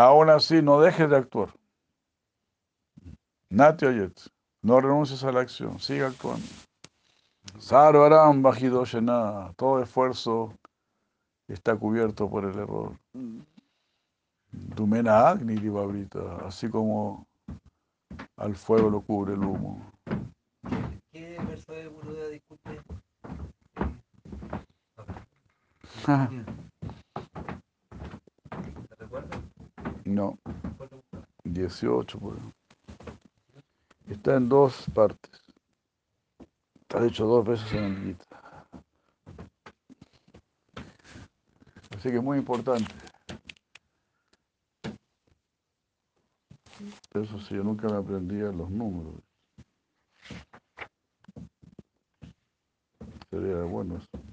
Aún 0.00 0.30
así, 0.30 0.62
no 0.62 0.80
dejes 0.80 1.10
de 1.10 1.16
actuar. 1.18 1.50
Nati 3.50 3.84
Ayet. 3.84 4.18
No 4.62 4.80
renuncies 4.80 5.22
a 5.24 5.30
la 5.30 5.40
acción, 5.40 5.78
siga 5.78 6.06
actuando. 6.06 6.46
Sarvaram 7.58 8.40
Bajidoshena, 8.40 9.52
todo 9.58 9.82
esfuerzo 9.82 10.54
está 11.48 11.76
cubierto 11.76 12.30
por 12.30 12.46
el 12.46 12.58
error. 12.58 12.96
Dumena 14.50 15.28
Agni 15.28 15.56
Divabrita, 15.56 16.46
así 16.46 16.70
como 16.70 17.26
al 18.38 18.56
fuego 18.56 18.88
lo 18.88 19.02
cubre 19.02 19.34
el 19.34 19.40
humo. 19.40 19.84
¿Qué 21.12 21.36
verso 21.46 21.72
de 21.72 21.88
Gurudeva, 21.88 22.28
disculpe? 22.28 22.80
¿Te 28.88 28.94
recuerdas? 28.96 29.40
No, 30.10 30.36
¿Cuál 30.76 30.88
lo 30.90 30.96
buscaba? 30.96 31.26
18 31.44 32.18
por 32.18 32.34
ahí. 32.34 32.52
Está 34.08 34.34
en 34.34 34.48
dos 34.48 34.86
partes. 34.92 35.40
Está 36.80 37.06
hecho 37.06 37.26
dos 37.26 37.46
veces 37.46 37.72
en 37.74 37.84
el 37.84 38.02
Gita. 38.02 38.66
Así 41.96 42.10
que 42.10 42.16
es 42.16 42.22
muy 42.22 42.38
importante. 42.38 42.92
Eso 47.14 47.38
sí, 47.38 47.54
yo 47.54 47.62
nunca 47.62 47.88
me 47.88 47.98
aprendía 47.98 48.46
los 48.46 48.68
números. 48.68 49.14
Sería 53.30 53.62
bueno 53.62 53.98
eso. 53.98 54.29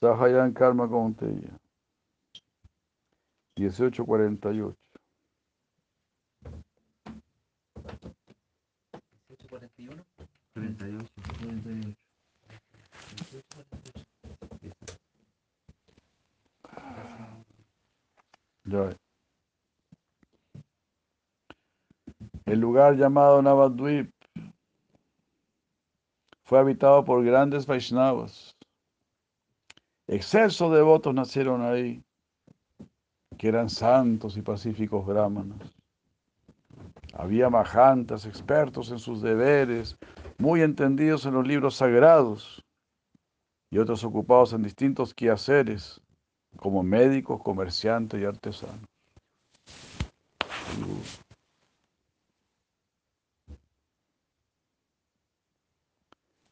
Sahayan 0.00 0.52
Karma 0.52 0.88
Kauntella. 0.88 1.58
1848. 3.56 4.76
1841. 9.28 10.04
38. 10.54 11.08
48. 11.40 11.96
1848. 13.16 14.06
Ya 18.66 18.80
ve. 18.80 18.96
El 22.46 22.60
lugar 22.60 22.96
llamado 22.96 23.40
Navadvip 23.40 24.12
fue 26.44 26.58
habitado 26.58 27.04
por 27.04 27.24
grandes 27.24 27.66
Vaishnavas. 27.66 28.55
Excelsos 30.08 30.72
devotos 30.72 31.12
nacieron 31.14 31.62
ahí, 31.62 32.02
que 33.38 33.48
eran 33.48 33.68
santos 33.68 34.36
y 34.36 34.42
pacíficos 34.42 35.04
brahmanas. 35.04 35.58
Había 37.12 37.50
majantas, 37.50 38.26
expertos 38.26 38.90
en 38.90 38.98
sus 38.98 39.20
deberes, 39.20 39.96
muy 40.38 40.62
entendidos 40.62 41.26
en 41.26 41.34
los 41.34 41.46
libros 41.46 41.76
sagrados, 41.76 42.64
y 43.70 43.78
otros 43.78 44.04
ocupados 44.04 44.52
en 44.52 44.62
distintos 44.62 45.12
quehaceres, 45.12 46.00
como 46.56 46.82
médicos, 46.82 47.42
comerciantes 47.42 48.20
y 48.20 48.24
artesanos. 48.24 48.88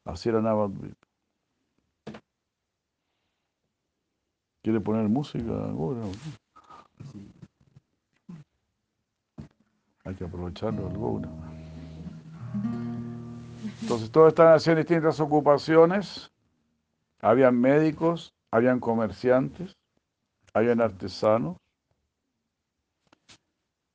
Así 0.05 0.29
era 0.29 0.43
Navadvip. 0.43 1.04
¿Quiere 4.65 4.81
poner 4.81 5.11
música 5.11 5.53
ahora? 5.53 6.01
Hay 10.07 10.15
que 10.15 10.25
aprovecharlo 10.25 10.89
alguna. 10.89 11.29
Entonces 13.83 14.11
todos 14.11 14.29
están 14.29 14.55
haciendo 14.55 14.79
distintas 14.79 15.21
ocupaciones. 15.21 16.33
Habían 17.21 17.61
médicos, 17.61 18.33
habían 18.51 18.81
comerciantes, 18.81 19.77
habían 20.55 20.81
artesanos. 20.81 21.59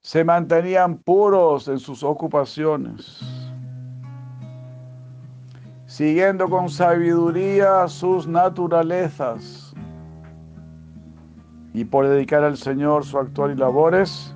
Se 0.03 0.23
mantenían 0.23 0.99
puros 0.99 1.67
en 1.67 1.79
sus 1.79 2.03
ocupaciones, 2.03 3.21
siguiendo 5.88 6.47
con 6.47 6.69
sabiduría 6.69 7.88
sus 7.88 8.27
naturalezas 8.27 9.68
y 11.80 11.86
por 11.86 12.06
dedicar 12.10 12.44
al 12.44 12.58
Señor 12.58 13.06
su 13.06 13.18
actual 13.18 13.52
y 13.52 13.56
labores, 13.56 14.36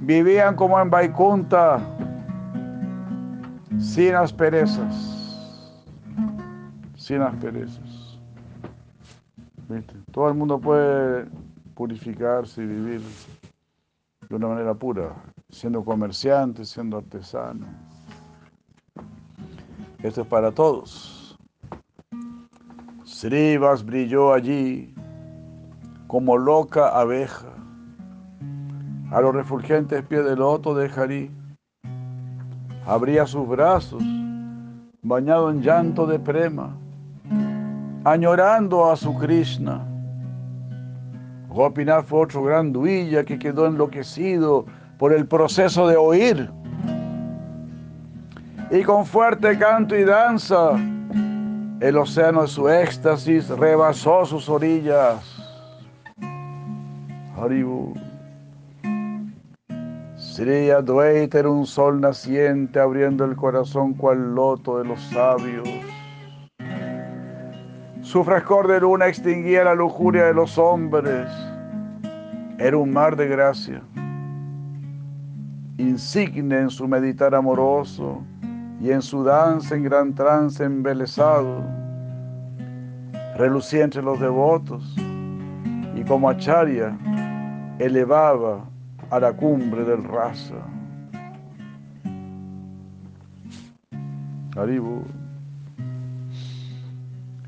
vivían 0.00 0.56
como 0.56 0.80
en 0.80 0.90
Vaikunta, 0.90 1.78
sin 3.78 4.16
asperezas, 4.16 5.72
sin 6.96 7.22
asperezas. 7.22 8.18
Todo 10.10 10.30
el 10.30 10.34
mundo 10.34 10.58
puede 10.58 11.26
purificarse 11.76 12.64
y 12.64 12.66
vivir 12.66 13.00
de 14.28 14.34
una 14.34 14.48
manera 14.48 14.74
pura, 14.74 15.14
siendo 15.48 15.84
comerciante, 15.84 16.64
siendo 16.64 16.98
artesano. 16.98 17.66
Esto 20.02 20.22
es 20.22 20.26
para 20.26 20.50
todos. 20.50 21.38
Srivas 23.04 23.84
brilló 23.84 24.32
allí 24.32 24.93
como 26.14 26.38
loca 26.38 26.90
abeja 26.96 27.48
a 29.10 29.20
los 29.20 29.34
refulgentes 29.34 30.00
pies 30.04 30.24
del 30.24 30.38
loto 30.38 30.72
de 30.72 30.88
Harí. 30.88 31.28
Abría 32.86 33.26
sus 33.26 33.48
brazos, 33.48 34.00
bañado 35.02 35.50
en 35.50 35.60
llanto 35.60 36.06
de 36.06 36.20
prema, 36.20 36.76
añorando 38.04 38.88
a 38.88 38.94
su 38.94 39.12
Krishna. 39.18 39.84
Gopinath 41.48 42.06
fue 42.06 42.20
otro 42.20 42.44
gran 42.44 42.72
duilla 42.72 43.24
que 43.24 43.36
quedó 43.36 43.66
enloquecido 43.66 44.66
por 44.98 45.12
el 45.12 45.26
proceso 45.26 45.88
de 45.88 45.96
oír. 45.96 46.48
Y 48.70 48.84
con 48.84 49.04
fuerte 49.04 49.58
canto 49.58 49.96
y 49.96 50.04
danza, 50.04 50.78
el 51.80 51.96
océano 51.96 52.42
de 52.42 52.46
su 52.46 52.68
éxtasis 52.68 53.48
rebasó 53.48 54.24
sus 54.24 54.48
orillas. 54.48 55.33
Haribu. 57.36 57.94
Sri 60.16 60.70
Advaita 60.70 61.38
era 61.40 61.50
un 61.50 61.66
sol 61.66 62.00
naciente 62.00 62.78
abriendo 62.78 63.24
el 63.24 63.36
corazón 63.36 63.94
cual 63.94 64.34
loto 64.34 64.78
de 64.78 64.84
los 64.84 65.00
sabios. 65.02 65.68
Su 68.02 68.22
frescor 68.22 68.68
de 68.68 68.80
luna 68.80 69.08
extinguía 69.08 69.64
la 69.64 69.74
lujuria 69.74 70.24
de 70.26 70.34
los 70.34 70.58
hombres. 70.58 71.28
Era 72.58 72.76
un 72.76 72.92
mar 72.92 73.16
de 73.16 73.26
gracia, 73.26 73.82
insigne 75.78 76.60
en 76.60 76.70
su 76.70 76.86
meditar 76.86 77.34
amoroso 77.34 78.22
y 78.80 78.92
en 78.92 79.02
su 79.02 79.24
danza 79.24 79.74
en 79.74 79.82
gran 79.82 80.14
trance 80.14 80.62
embelesado. 80.62 81.64
Relucía 83.36 83.82
entre 83.82 84.02
los 84.02 84.20
devotos 84.20 84.94
y 85.96 86.04
como 86.04 86.28
acharya 86.28 86.96
elevaba 87.78 88.68
a 89.10 89.20
la 89.20 89.32
cumbre 89.32 89.84
del 89.84 90.04
rasa. 90.04 90.54
Haribu 94.56 95.04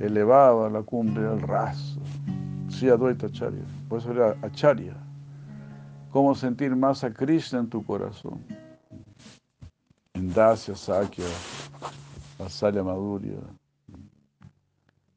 elevaba 0.01 0.67
a 0.67 0.71
la 0.71 0.83
cumbre 0.83 1.23
del 1.23 1.41
rasa. 1.43 2.01
Sí, 2.69 2.89
Advaita 2.89 3.27
Acharya. 3.27 3.63
Por 3.89 4.01
eso 4.01 4.11
era 4.13 4.37
Acharya. 4.43 4.97
Cómo 6.11 6.35
sentir 6.35 6.75
más 6.75 7.05
a 7.05 7.13
Krishna 7.13 7.61
en 7.61 7.69
tu 7.69 7.85
corazón. 7.85 8.45
En 10.15 10.33
Dasya, 10.33 10.75
Sakya, 10.75 11.25
Vasalya 12.39 12.83
Madhurya. 12.83 13.39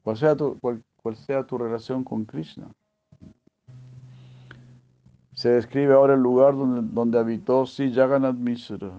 Cual 0.03 1.15
sea 1.15 1.43
tu 1.43 1.57
relación 1.57 2.03
con 2.03 2.25
Krishna. 2.25 2.67
Se 5.39 5.47
describe 5.47 5.93
ahora 5.93 6.15
el 6.15 6.19
lugar 6.19 6.53
donde, 6.53 6.81
donde 6.93 7.17
habitó 7.17 7.65
Sri 7.65 7.93
Jagannath 7.93 8.35
Mishra. 8.35 8.91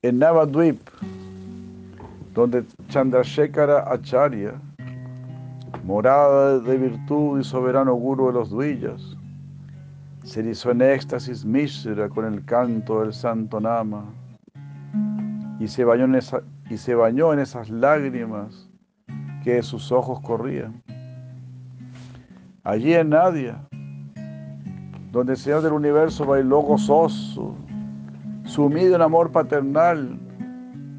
En 0.00 0.18
Navadvip, 0.18 0.80
donde 2.32 2.64
Chandrasekhara 2.88 3.92
Acharya, 3.92 4.54
morada 5.84 6.58
de 6.60 6.74
virtud 6.74 7.38
y 7.38 7.44
soberano 7.44 7.92
guru 7.96 8.28
de 8.28 8.32
los 8.32 8.48
duillas, 8.48 9.14
se 10.22 10.40
erizó 10.40 10.70
en 10.70 10.80
éxtasis 10.80 11.44
Mishra 11.44 12.08
con 12.08 12.24
el 12.24 12.42
canto 12.46 13.02
del 13.02 13.12
santo 13.12 13.60
Nama 13.60 14.06
y 15.58 15.68
se 15.68 15.84
bañó 15.84 16.06
en, 16.06 16.14
esa, 16.14 16.40
y 16.70 16.78
se 16.78 16.94
bañó 16.94 17.34
en 17.34 17.40
esas 17.40 17.68
lágrimas 17.68 18.70
que 19.44 19.56
de 19.56 19.62
sus 19.62 19.92
ojos 19.92 20.18
corrían. 20.20 20.82
Allí 22.64 22.94
en 22.94 23.10
Nadia, 23.10 23.66
donde 25.12 25.32
el 25.32 25.38
Señor 25.38 25.62
del 25.62 25.72
universo 25.72 26.24
bailó 26.24 26.60
gozoso, 26.60 27.54
sumido 28.44 28.94
en 28.94 29.02
amor 29.02 29.32
paternal 29.32 30.18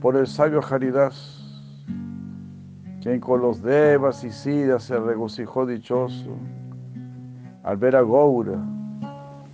por 0.02 0.16
el 0.16 0.28
sabio 0.28 0.62
Haridas. 0.70 1.38
quien 3.02 3.20
con 3.20 3.42
los 3.42 3.62
devas 3.64 4.24
y 4.24 4.32
sidas 4.32 4.84
se 4.84 5.00
regocijó 5.00 5.66
dichoso 5.66 6.36
al 7.64 7.78
ver 7.78 7.96
a 7.96 8.02
Goura 8.02 8.60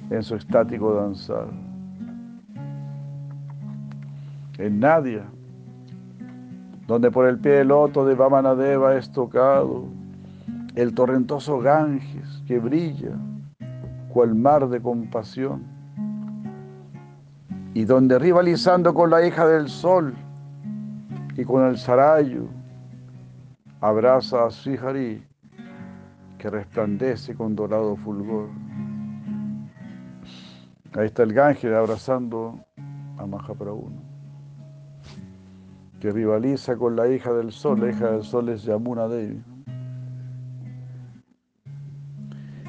en 0.10 0.24
su 0.24 0.36
estático 0.36 0.93
danzar. 0.93 1.48
En 4.58 4.80
Nadia, 4.80 5.24
donde 6.88 7.12
por 7.12 7.28
el 7.28 7.38
pie 7.38 7.54
del 7.54 7.67
loto 7.67 8.06
de 8.06 8.15
Vamanadeva 8.15 8.96
es 8.96 9.12
tocado 9.12 9.86
el 10.76 10.93
torrentoso 10.93 11.60
Ganges 11.60 12.43
que 12.48 12.60
brilla 12.60 13.15
cual 14.17 14.34
mar 14.34 14.67
de 14.67 14.82
compasión, 14.82 15.62
y 17.75 17.86
donde 17.86 18.17
rivalizando 18.17 18.91
con 18.91 19.12
la 19.12 19.23
hija 19.23 19.45
del 19.45 19.69
sol 19.69 20.15
y 21.36 21.43
con 21.43 21.63
el 21.67 21.77
Sarayu, 21.77 22.47
abraza 23.80 24.47
a 24.47 24.49
Srihari 24.49 25.23
que 26.39 26.49
resplandece 26.49 27.36
con 27.36 27.56
dorado 27.56 27.95
fulgor. 27.97 28.49
Ahí 30.93 31.06
está 31.06 31.21
el 31.21 31.34
Ganges 31.34 31.71
abrazando 31.71 32.60
a 33.19 33.25
Mahaprabhu, 33.27 33.91
que 35.99 36.12
rivaliza 36.12 36.75
con 36.75 36.95
la 36.95 37.08
hija 37.08 37.32
del 37.34 37.51
sol. 37.51 37.82
La 37.82 37.89
hija 37.91 38.10
del 38.13 38.23
sol 38.23 38.49
es 38.49 38.63
Yamuna 38.63 39.08
Devi. 39.08 39.43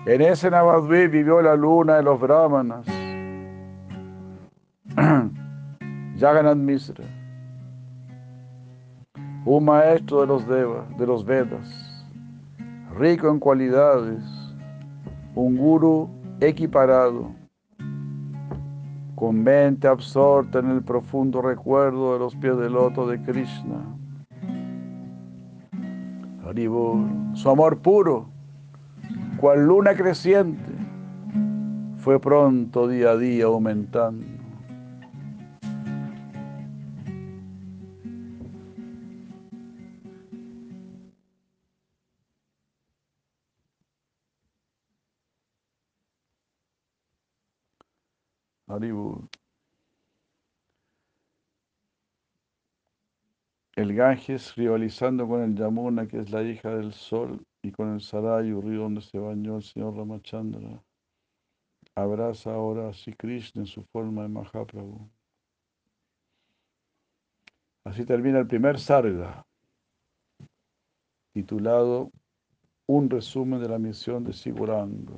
En 0.08 0.22
ese 0.22 0.50
Navadvip 0.50 1.12
vivió 1.12 1.42
la 1.42 1.54
luna 1.54 1.96
de 1.96 2.02
los 2.02 2.18
brahmanas, 2.18 2.86
Jagannath 6.18 6.56
Misra, 6.56 7.04
un 9.44 9.66
maestro 9.66 10.22
de 10.22 10.26
los 10.28 10.48
devas, 10.48 10.96
de 10.96 11.06
los 11.06 11.26
Vedas, 11.26 12.06
rico 12.96 13.28
en 13.28 13.38
cualidades, 13.38 14.24
un 15.34 15.58
guru 15.58 16.08
equiparado, 16.40 17.30
con 19.14 19.42
mente 19.44 19.88
absorta 19.88 20.60
en 20.60 20.70
el 20.70 20.82
profundo 20.82 21.42
recuerdo 21.42 22.14
de 22.14 22.18
los 22.18 22.34
pies 22.34 22.56
del 22.56 22.72
loto 22.72 23.06
de 23.06 23.20
Krishna. 23.20 23.84
Su 27.34 27.50
amor 27.50 27.76
puro, 27.80 28.37
cual 29.40 29.66
luna 29.66 29.94
creciente, 29.96 30.72
fue 31.98 32.20
pronto 32.20 32.88
día 32.88 33.10
a 33.10 33.16
día 33.16 33.44
aumentando. 33.44 34.38
El 53.74 53.94
Ganges 53.94 54.54
rivalizando 54.56 55.26
con 55.26 55.42
el 55.42 55.54
Yamuna, 55.54 56.06
que 56.06 56.18
es 56.18 56.30
la 56.30 56.42
hija 56.42 56.70
del 56.70 56.92
sol, 56.92 57.47
y 57.62 57.72
con 57.72 57.94
el 57.94 58.00
Sarayu, 58.00 58.60
río 58.60 58.82
donde 58.82 59.00
se 59.00 59.18
bañó 59.18 59.56
el 59.56 59.62
señor 59.62 59.96
Ramachandra. 59.96 60.82
Abraza 61.94 62.54
ahora 62.54 62.88
a 62.88 62.92
Sri 62.92 63.12
Krishna 63.14 63.62
en 63.62 63.66
su 63.66 63.82
forma 63.84 64.22
de 64.22 64.28
Mahaprabhu. 64.28 65.10
Así 67.84 68.04
termina 68.04 68.38
el 68.38 68.46
primer 68.46 68.78
sarga, 68.78 69.44
titulado 71.32 72.12
Un 72.86 73.10
resumen 73.10 73.60
de 73.60 73.68
la 73.68 73.78
misión 73.78 74.24
de 74.24 74.32
Siguranga. 74.32 75.16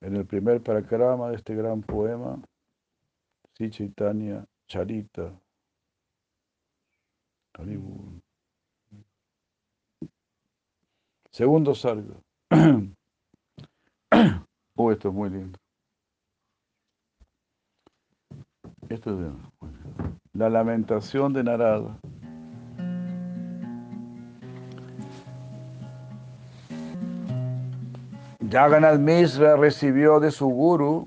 En 0.00 0.16
el 0.16 0.26
primer 0.26 0.62
parakrama 0.62 1.30
de 1.30 1.36
este 1.36 1.54
gran 1.54 1.82
poema, 1.82 2.42
Sri 3.54 3.70
Chaitanya 3.70 4.44
Charita. 4.66 5.32
Segundo 11.36 11.74
sarga. 11.74 12.14
oh, 14.78 14.90
esto 14.90 15.08
es 15.08 15.14
muy 15.14 15.28
lindo. 15.28 15.58
Esto 18.88 19.10
es 19.10 19.18
de, 19.18 19.30
la 20.32 20.48
lamentación 20.48 21.34
de 21.34 21.44
Narada. 21.44 21.98
Jagannath 28.50 28.98
Mishra 28.98 29.56
recibió 29.56 30.18
de 30.18 30.30
su 30.30 30.46
guru 30.48 31.06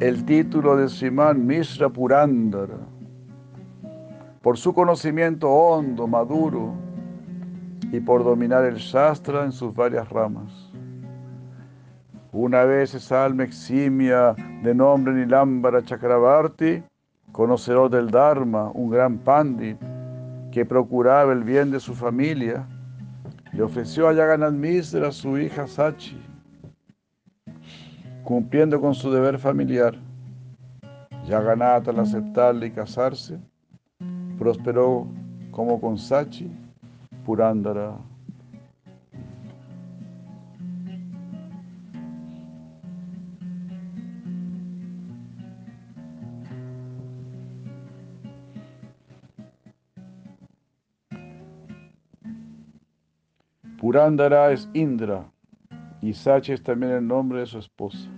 el 0.00 0.24
título 0.24 0.76
de 0.76 0.88
Siman 0.88 1.46
Mishra 1.46 1.88
Purandara 1.88 2.80
por 4.42 4.58
su 4.58 4.74
conocimiento 4.74 5.48
hondo, 5.48 6.08
maduro, 6.08 6.89
y 7.92 8.00
por 8.00 8.22
dominar 8.24 8.64
el 8.64 8.76
Shastra 8.76 9.44
en 9.44 9.52
sus 9.52 9.74
varias 9.74 10.08
ramas. 10.08 10.52
Una 12.32 12.64
vez 12.64 12.94
esa 12.94 13.24
alma 13.24 13.42
eximia 13.42 14.34
de 14.62 14.74
nombre 14.74 15.12
Nilambara 15.12 15.82
Chakrabarti, 15.82 16.82
conocedor 17.32 17.90
del 17.90 18.10
Dharma, 18.10 18.70
un 18.74 18.90
gran 18.90 19.18
pandit 19.18 19.76
que 20.52 20.64
procuraba 20.64 21.32
el 21.32 21.42
bien 21.42 21.70
de 21.72 21.80
su 21.80 21.94
familia, 21.94 22.66
le 23.52 23.62
ofreció 23.62 24.08
a 24.08 24.12
Yaganat 24.12 24.52
Misra 24.52 25.10
su 25.10 25.36
hija 25.38 25.66
Sachi, 25.66 26.22
cumpliendo 28.22 28.80
con 28.80 28.94
su 28.94 29.10
deber 29.10 29.38
familiar. 29.38 29.96
Yaganat 31.26 31.88
al 31.88 31.98
aceptarle 31.98 32.66
y 32.66 32.70
casarse, 32.70 33.38
prosperó 34.38 35.08
como 35.50 35.80
con 35.80 35.98
Sachi 35.98 36.59
Purandara. 37.30 37.96
Purandara 53.78 54.50
es 54.50 54.68
Indra 54.74 55.30
y 56.02 56.12
Sachi 56.12 56.54
es 56.54 56.62
también 56.64 56.90
el 56.90 57.06
nombre 57.06 57.38
de 57.38 57.46
su 57.46 57.58
esposa. 57.58 58.10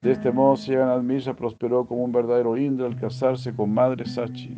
De 0.00 0.12
este 0.12 0.32
modo, 0.32 0.56
Sigan 0.56 1.06
Misha 1.06 1.36
prosperó 1.36 1.84
como 1.84 2.04
un 2.04 2.12
verdadero 2.12 2.56
Indra 2.56 2.86
al 2.86 2.98
casarse 2.98 3.54
con 3.54 3.74
madre 3.74 4.06
Sachi. 4.06 4.56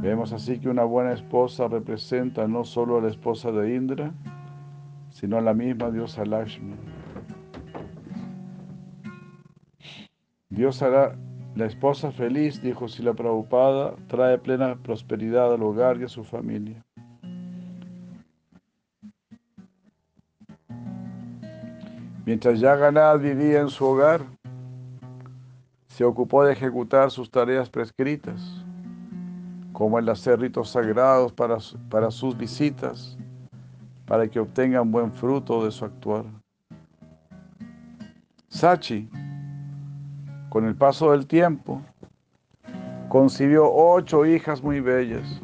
Vemos 0.00 0.32
así 0.32 0.60
que 0.60 0.68
una 0.68 0.84
buena 0.84 1.12
esposa 1.12 1.66
representa 1.66 2.46
no 2.46 2.62
solo 2.64 2.98
a 2.98 3.00
la 3.00 3.08
esposa 3.08 3.50
de 3.50 3.74
Indra, 3.74 4.14
sino 5.10 5.38
a 5.38 5.40
la 5.40 5.52
misma 5.54 5.90
diosa 5.90 6.24
Lakshmi. 6.24 6.76
Dios 10.50 10.82
hará 10.82 11.16
la 11.56 11.66
esposa 11.66 12.12
feliz, 12.12 12.62
dijo 12.62 12.86
Sila 12.86 13.12
Prabhupada, 13.12 13.96
trae 14.06 14.38
plena 14.38 14.76
prosperidad 14.76 15.52
al 15.52 15.64
hogar 15.64 16.00
y 16.00 16.04
a 16.04 16.08
su 16.08 16.22
familia. 16.22 16.84
Mientras 22.24 22.60
Yaganad 22.60 23.18
vivía 23.18 23.60
en 23.60 23.68
su 23.68 23.84
hogar, 23.84 24.20
se 25.88 26.04
ocupó 26.04 26.44
de 26.44 26.52
ejecutar 26.52 27.10
sus 27.10 27.28
tareas 27.32 27.68
prescritas 27.68 28.57
como 29.78 30.00
el 30.00 30.08
hacer 30.08 30.40
ritos 30.40 30.70
sagrados 30.70 31.32
para, 31.32 31.58
para 31.88 32.10
sus 32.10 32.36
visitas, 32.36 33.16
para 34.06 34.26
que 34.26 34.40
obtengan 34.40 34.90
buen 34.90 35.12
fruto 35.12 35.64
de 35.64 35.70
su 35.70 35.84
actuar. 35.84 36.24
Sachi, 38.48 39.08
con 40.48 40.66
el 40.66 40.74
paso 40.74 41.12
del 41.12 41.28
tiempo, 41.28 41.80
concibió 43.08 43.72
ocho 43.72 44.26
hijas 44.26 44.64
muy 44.64 44.80
bellas, 44.80 45.40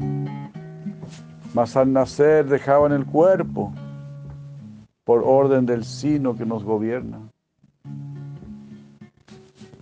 mas 1.54 1.76
al 1.76 1.92
nacer 1.92 2.44
dejaban 2.46 2.90
el 2.90 3.06
cuerpo 3.06 3.72
por 5.04 5.22
orden 5.24 5.64
del 5.64 5.84
sino 5.84 6.34
que 6.34 6.44
nos 6.44 6.64
gobierna. 6.64 7.20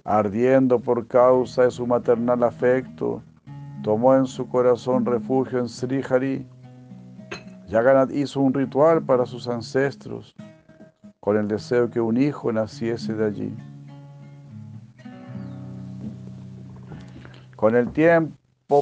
Ardiendo 0.04 0.78
por 0.78 1.06
causa 1.06 1.62
de 1.62 1.70
su 1.70 1.86
maternal 1.86 2.42
afecto, 2.42 3.22
tomó 3.82 4.14
en 4.14 4.26
su 4.26 4.48
corazón 4.48 5.04
refugio 5.04 5.58
en 5.58 5.68
Srihari. 5.68 6.46
Yaganat 7.68 8.10
hizo 8.12 8.40
un 8.40 8.54
ritual 8.54 9.02
para 9.02 9.26
sus 9.26 9.48
ancestros 9.48 10.34
con 11.20 11.36
el 11.36 11.46
deseo 11.46 11.88
que 11.88 12.00
un 12.00 12.16
hijo 12.16 12.52
naciese 12.52 13.14
de 13.14 13.24
allí. 13.24 13.56
Con 17.54 17.76
el 17.76 17.92
tiempo, 17.92 18.36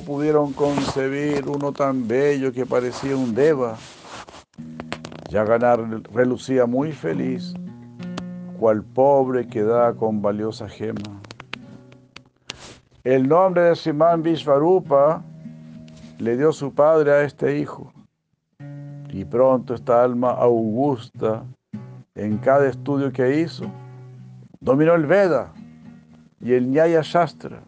pudieron 0.07 0.53
concebir 0.55 1.47
uno 1.49 1.73
tan 1.73 2.09
bello 2.09 2.53
que 2.53 2.65
parecía 2.65 3.17
un 3.17 3.35
deva. 3.35 3.77
ganar 5.31 5.81
relucía 6.15 6.65
muy 6.65 6.93
feliz, 6.93 7.53
cual 8.59 8.83
pobre 8.85 9.47
que 9.47 9.63
da 9.63 9.93
con 9.93 10.23
valiosa 10.23 10.67
gema. 10.69 11.21
El 13.03 13.27
nombre 13.29 13.63
de 13.63 13.77
Simán 13.77 14.23
Vishvarupa 14.23 15.23
le 16.19 16.37
dio 16.37 16.53
su 16.53 16.75
padre 16.75 17.11
a 17.13 17.23
este 17.23 17.59
hijo. 17.59 17.91
Y 19.09 19.25
pronto 19.25 19.73
esta 19.75 20.05
alma 20.05 20.33
augusta, 20.33 21.43
en 22.15 22.37
cada 22.37 22.69
estudio 22.69 23.11
que 23.11 23.41
hizo, 23.41 23.65
dominó 24.61 24.95
el 24.97 25.07
Veda 25.07 25.51
y 26.43 26.53
el 26.53 26.71
Nyaya 26.71 27.01
Shastra, 27.03 27.63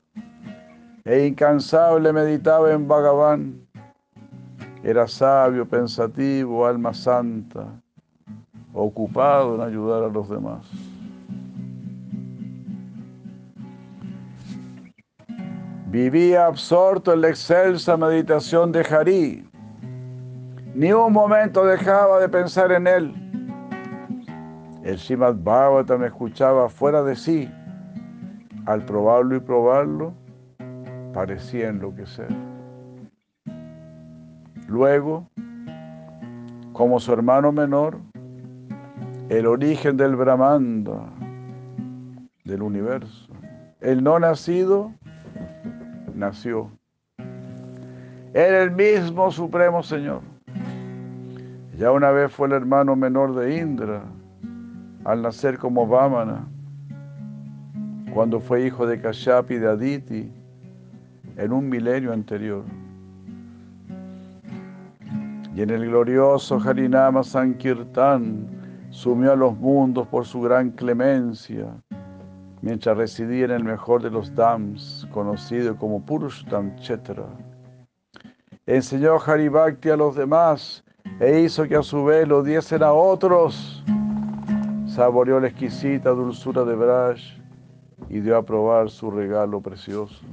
e 1.07 1.27
incansable 1.27 2.13
meditaba 2.13 2.71
en 2.71 2.87
Bhagavan. 2.87 3.67
Era 4.85 5.09
sabio, 5.09 5.67
pensativo, 5.67 6.67
alma 6.67 6.93
santa, 6.93 7.69
ocupado 8.75 9.55
en 9.55 9.63
ayudar 9.63 10.05
a 10.05 10.09
los 10.09 10.29
demás. 10.29 10.92
Vivía 15.93 16.47
absorto 16.47 17.13
en 17.13 17.21
la 17.21 17.29
excelsa 17.29 17.99
meditación 17.99 18.73
de 18.73 18.81
Harí. 18.81 19.47
Ni 20.75 20.91
un 20.91 21.13
momento 21.13 21.67
dejaba 21.67 22.19
de 22.19 22.31
pensar 22.31 22.73
en 22.73 22.87
él. 22.87 23.15
El 24.85 24.99
Srimad 24.99 25.35
Bhagavatam 25.35 26.03
escuchaba 26.05 26.71
fuera 26.71 27.03
de 27.03 27.15
sí. 27.15 27.51
Al 28.65 28.83
probarlo 28.87 29.37
y 29.37 29.41
probarlo, 29.41 30.15
parecía 31.13 31.69
enloquecer. 31.69 32.29
Luego, 34.69 35.29
como 36.73 37.01
su 37.01 37.13
hermano 37.13 37.53
menor, 37.53 37.99
el 39.29 39.47
origen 39.47 39.99
del 39.99 40.17
Brahmanda, 40.17 41.05
del 42.45 42.63
universo, 42.63 43.29
el 43.83 44.03
no 44.03 44.19
nacido, 44.19 44.91
nació. 46.15 46.71
Era 48.35 48.63
el 48.63 48.71
mismo 48.71 49.31
Supremo 49.31 49.83
Señor. 49.83 50.23
Ya 51.79 51.91
una 51.91 52.11
vez 52.11 52.33
fue 52.33 52.47
el 52.49 52.55
hermano 52.55 52.97
menor 52.97 53.35
de 53.35 53.59
Indra, 53.59 54.03
al 55.05 55.23
nacer 55.23 55.59
como 55.59 55.87
Vamana, 55.87 56.47
cuando 58.15 58.41
fue 58.41 58.67
hijo 58.67 58.87
de 58.87 59.01
Kashyap 59.01 59.51
y 59.51 59.57
de 59.57 59.69
Aditi, 59.69 60.33
en 61.37 61.53
un 61.53 61.69
milenio 61.69 62.13
anterior. 62.13 62.63
Y 65.55 65.63
en 65.63 65.71
el 65.71 65.87
glorioso 65.87 66.59
Harinama 66.59 67.23
Sankirtan 67.23 68.47
sumió 68.91 69.33
a 69.33 69.37
los 69.37 69.57
mundos 69.59 70.07
por 70.09 70.25
su 70.25 70.41
gran 70.41 70.71
clemencia 70.71 71.67
mientras 72.63 72.97
residía 72.97 73.45
en 73.45 73.51
el 73.51 73.65
mejor 73.65 74.03
de 74.03 74.11
los 74.11 74.35
dams, 74.35 75.07
conocido 75.13 75.77
como 75.77 76.01
Purushtam 76.01 76.77
Chetra. 76.77 77.27
Enseñó 78.67 79.19
Haribhakti 79.19 79.91
a 79.91 79.97
los 79.97 80.15
demás 80.15 80.85
e 81.19 81.41
hizo 81.41 81.67
que 81.67 81.77
a 81.77 81.83
su 81.83 82.05
vez 82.05 82.27
lo 82.27 82.43
diesen 82.43 82.83
a 82.85 82.93
otros. 82.93 83.85
Saboreó 84.87 85.41
la 85.41 85.49
exquisita 85.49 86.11
dulzura 86.11 86.65
de 86.65 86.77
Braj 86.77 87.19
y 88.09 88.21
dio 88.21 88.37
a 88.37 88.43
probar 88.45 88.91
su 88.91 89.11
regalo 89.11 89.61
precioso. 89.61 90.25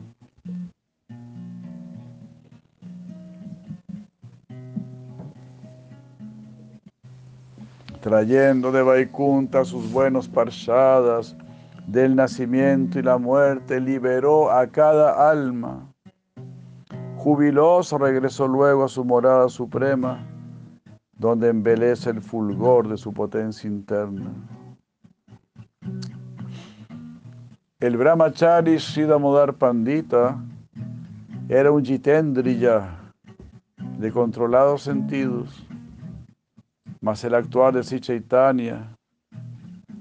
Trayendo 8.01 8.71
de 8.71 8.81
Vaikunta 8.81 9.65
sus 9.65 9.91
buenos 9.91 10.27
parshadas, 10.27 11.35
del 11.91 12.15
nacimiento 12.15 12.99
y 12.99 13.01
la 13.01 13.17
muerte, 13.17 13.81
liberó 13.81 14.51
a 14.51 14.67
cada 14.67 15.29
alma. 15.31 15.91
Jubiloso 17.17 17.97
regresó 17.97 18.47
luego 18.47 18.83
a 18.83 18.87
su 18.87 19.03
morada 19.03 19.49
suprema, 19.49 20.23
donde 21.17 21.49
embelece 21.49 22.11
el 22.11 22.21
fulgor 22.21 22.87
de 22.87 22.97
su 22.97 23.11
potencia 23.11 23.67
interna. 23.67 24.31
El 27.79 27.97
brahmachari 27.97 28.79
Siddhamodar 28.79 29.53
Pandita 29.55 30.37
era 31.47 31.71
un 31.71 31.83
jitendriya 31.83 32.99
de 33.97 34.11
controlados 34.11 34.83
sentidos, 34.83 35.65
mas 37.01 37.23
el 37.23 37.33
actuar 37.33 37.73
de 37.73 37.83
Sichaitanya 37.83 38.98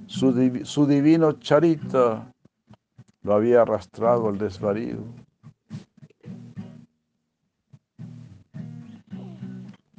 su, 0.08 0.86
divino 0.86 1.32
charita 1.32 2.32
lo 3.22 3.34
había 3.34 3.62
arrastrado 3.62 4.28
al 4.28 4.38
desvarío. 4.38 4.98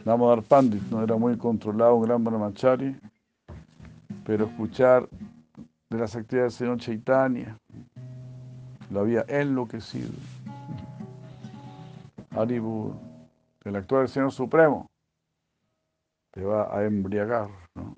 Damodar 0.04 0.42
Pandit 0.42 0.82
no 0.90 1.04
era 1.04 1.16
muy 1.16 1.38
controlado, 1.38 1.96
un 1.96 2.06
gran 2.06 2.24
brahmachari, 2.24 3.00
pero 4.26 4.46
escuchar 4.46 5.08
de 5.90 5.98
las 5.98 6.16
actividades 6.16 6.58
del 6.58 6.68
señor 6.68 6.80
Chaitanya 6.80 7.60
lo 8.90 9.02
había 9.02 9.24
enloquecido. 9.28 10.10
Aribu, 12.32 12.96
el 13.66 13.76
actual 13.76 14.04
del 14.04 14.10
Señor 14.10 14.32
Supremo, 14.32 14.90
te 16.32 16.44
va 16.44 16.76
a 16.76 16.86
embriagar. 16.86 17.50
¿no? 17.76 17.96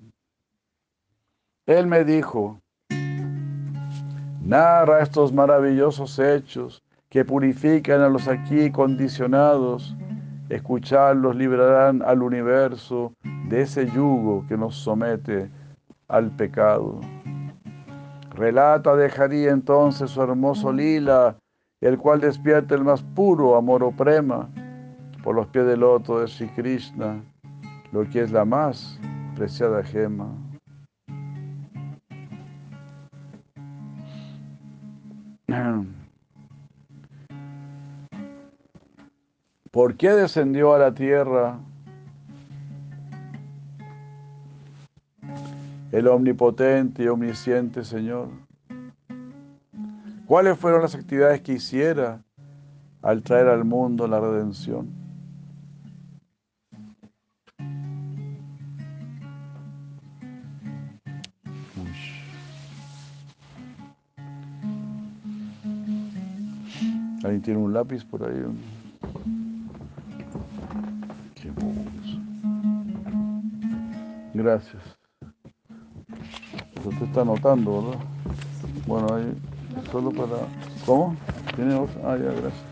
Él 1.72 1.86
me 1.86 2.04
dijo, 2.04 2.60
narra 4.42 5.00
estos 5.00 5.32
maravillosos 5.32 6.18
hechos 6.18 6.82
que 7.08 7.24
purifican 7.24 8.02
a 8.02 8.10
los 8.10 8.28
aquí 8.28 8.70
condicionados, 8.70 9.96
escucharlos 10.50 11.34
librarán 11.34 12.02
al 12.02 12.20
universo 12.20 13.14
de 13.48 13.62
ese 13.62 13.86
yugo 13.86 14.44
que 14.48 14.58
nos 14.58 14.74
somete 14.76 15.50
al 16.08 16.30
pecado. 16.32 17.00
Relata 18.34 18.94
dejaría 18.94 19.50
entonces 19.50 20.10
su 20.10 20.22
hermoso 20.22 20.70
lila, 20.74 21.36
el 21.80 21.96
cual 21.96 22.20
despierta 22.20 22.74
el 22.74 22.84
más 22.84 23.02
puro 23.02 23.56
amor 23.56 23.82
o 23.82 23.92
prema 23.92 24.46
por 25.24 25.36
los 25.36 25.46
pies 25.46 25.64
del 25.64 25.80
loto 25.80 26.20
de 26.20 26.28
Sri 26.28 26.48
Krishna, 26.48 27.22
lo 27.92 28.06
que 28.10 28.20
es 28.20 28.30
la 28.30 28.44
más 28.44 29.00
preciada 29.34 29.82
gema. 29.82 30.28
¿Por 39.70 39.96
qué 39.96 40.10
descendió 40.10 40.74
a 40.74 40.78
la 40.78 40.92
tierra 40.94 41.58
el 45.90 46.06
omnipotente 46.08 47.04
y 47.04 47.08
omnisciente 47.08 47.84
Señor? 47.84 48.28
¿Cuáles 50.26 50.58
fueron 50.58 50.82
las 50.82 50.94
actividades 50.94 51.40
que 51.42 51.54
hiciera 51.54 52.22
al 53.02 53.22
traer 53.22 53.48
al 53.48 53.64
mundo 53.64 54.06
la 54.06 54.20
redención? 54.20 55.01
¿Alguien 67.32 67.44
tiene 67.44 67.60
un 67.60 67.72
lápiz 67.72 68.04
por 68.04 68.22
ahí? 68.24 68.44
Qué 71.34 71.50
bobos. 71.50 72.20
Gracias. 74.34 74.82
Usted 76.84 77.06
está 77.06 77.22
anotando, 77.22 77.82
¿verdad? 77.82 78.00
Bueno, 78.86 79.14
ahí 79.14 79.34
solo 79.90 80.10
para... 80.10 80.46
¿Cómo? 80.84 81.16
¿Tiene 81.56 81.74
otro? 81.74 82.02
Ah, 82.04 82.18
ya, 82.18 82.32
gracias. 82.32 82.71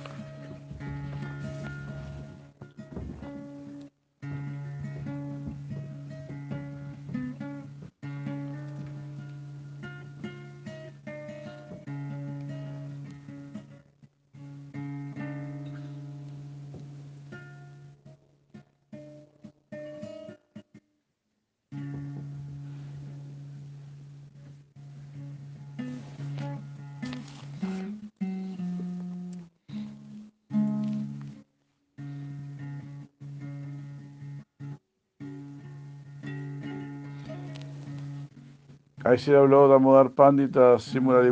Así 39.13 39.35
habló 39.35 39.67
Damodar 39.67 40.13
Pandita 40.13 40.77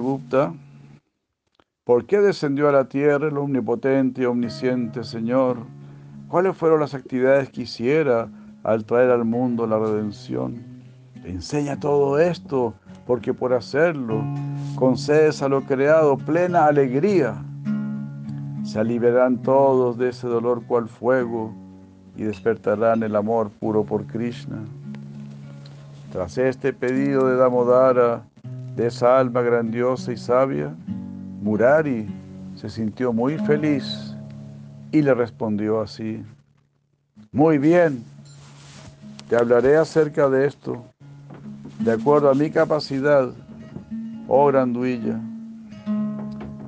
Gupta. 0.01 0.53
¿Por 1.85 2.07
qué 2.07 2.19
descendió 2.19 2.69
a 2.69 2.73
la 2.73 2.89
tierra 2.89 3.29
el 3.29 3.39
omnipotente 3.39 4.23
y 4.23 4.25
omnisciente 4.25 5.05
Señor? 5.05 5.59
¿Cuáles 6.27 6.57
fueron 6.57 6.81
las 6.81 6.95
actividades 6.95 7.51
que 7.51 7.63
hiciera 7.63 8.29
al 8.65 8.85
traer 8.85 9.11
al 9.11 9.25
mundo 9.25 9.65
la 9.65 9.79
redención? 9.79 10.57
Enseña 11.23 11.79
todo 11.79 12.19
esto, 12.19 12.75
porque 13.07 13.33
por 13.33 13.53
hacerlo 13.53 14.25
concedes 14.75 15.41
a 15.41 15.49
lo 15.49 15.61
creado 15.61 16.19
plena 16.19 16.67
alegría. 16.67 17.37
Se 18.65 18.81
aliviarán 18.81 19.41
todos 19.41 19.97
de 19.97 20.09
ese 20.09 20.27
dolor 20.27 20.65
cual 20.67 20.89
fuego 20.89 21.55
y 22.17 22.25
despertarán 22.25 23.05
el 23.05 23.15
amor 23.15 23.51
puro 23.51 23.85
por 23.85 24.05
Krishna. 24.09 24.65
Tras 26.11 26.39
este 26.39 26.73
pedido 26.73 27.27
de 27.29 27.37
Damodara, 27.37 28.25
de 28.77 28.87
esa 28.87 29.19
alma 29.19 29.43
grandiosa 29.43 30.13
y 30.13 30.17
sabia, 30.17 30.75
Murari 31.43 32.09
se 32.55 32.71
sintió 32.71 33.13
muy 33.13 33.37
feliz 33.39 34.15
y 34.91 35.03
le 35.03 35.13
respondió 35.15 35.81
así, 35.81 36.25
muy 37.31 37.59
bien, 37.59 38.03
te 39.29 39.37
hablaré 39.37 39.77
acerca 39.77 40.31
de 40.31 40.47
esto, 40.47 40.83
de 41.81 41.93
acuerdo 41.93 42.31
a 42.31 42.35
mi 42.35 42.51
capacidad, 42.51 43.29
oh 44.29 44.47
granduilla. 44.47 45.21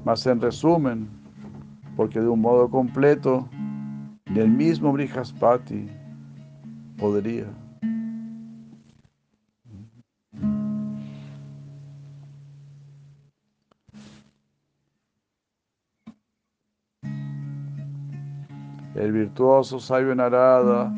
Mas 0.04 0.26
en 0.26 0.40
resumen, 0.40 1.08
porque 1.96 2.20
de 2.20 2.28
un 2.28 2.40
modo 2.40 2.68
completo, 2.68 3.48
ni 4.26 4.40
el 4.40 4.50
mismo 4.50 4.92
Brihaspati 4.92 5.88
podría. 6.98 7.46
El 19.00 19.12
virtuoso 19.12 19.80
sabio 19.80 20.14
Narada 20.14 20.92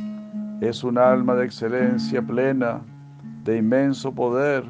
es 0.61 0.83
un 0.83 0.99
alma 0.99 1.37
de 1.37 1.45
excelencia 1.45 2.21
plena, 2.21 2.81
de 3.45 3.59
inmenso 3.59 4.13
poder, 4.13 4.65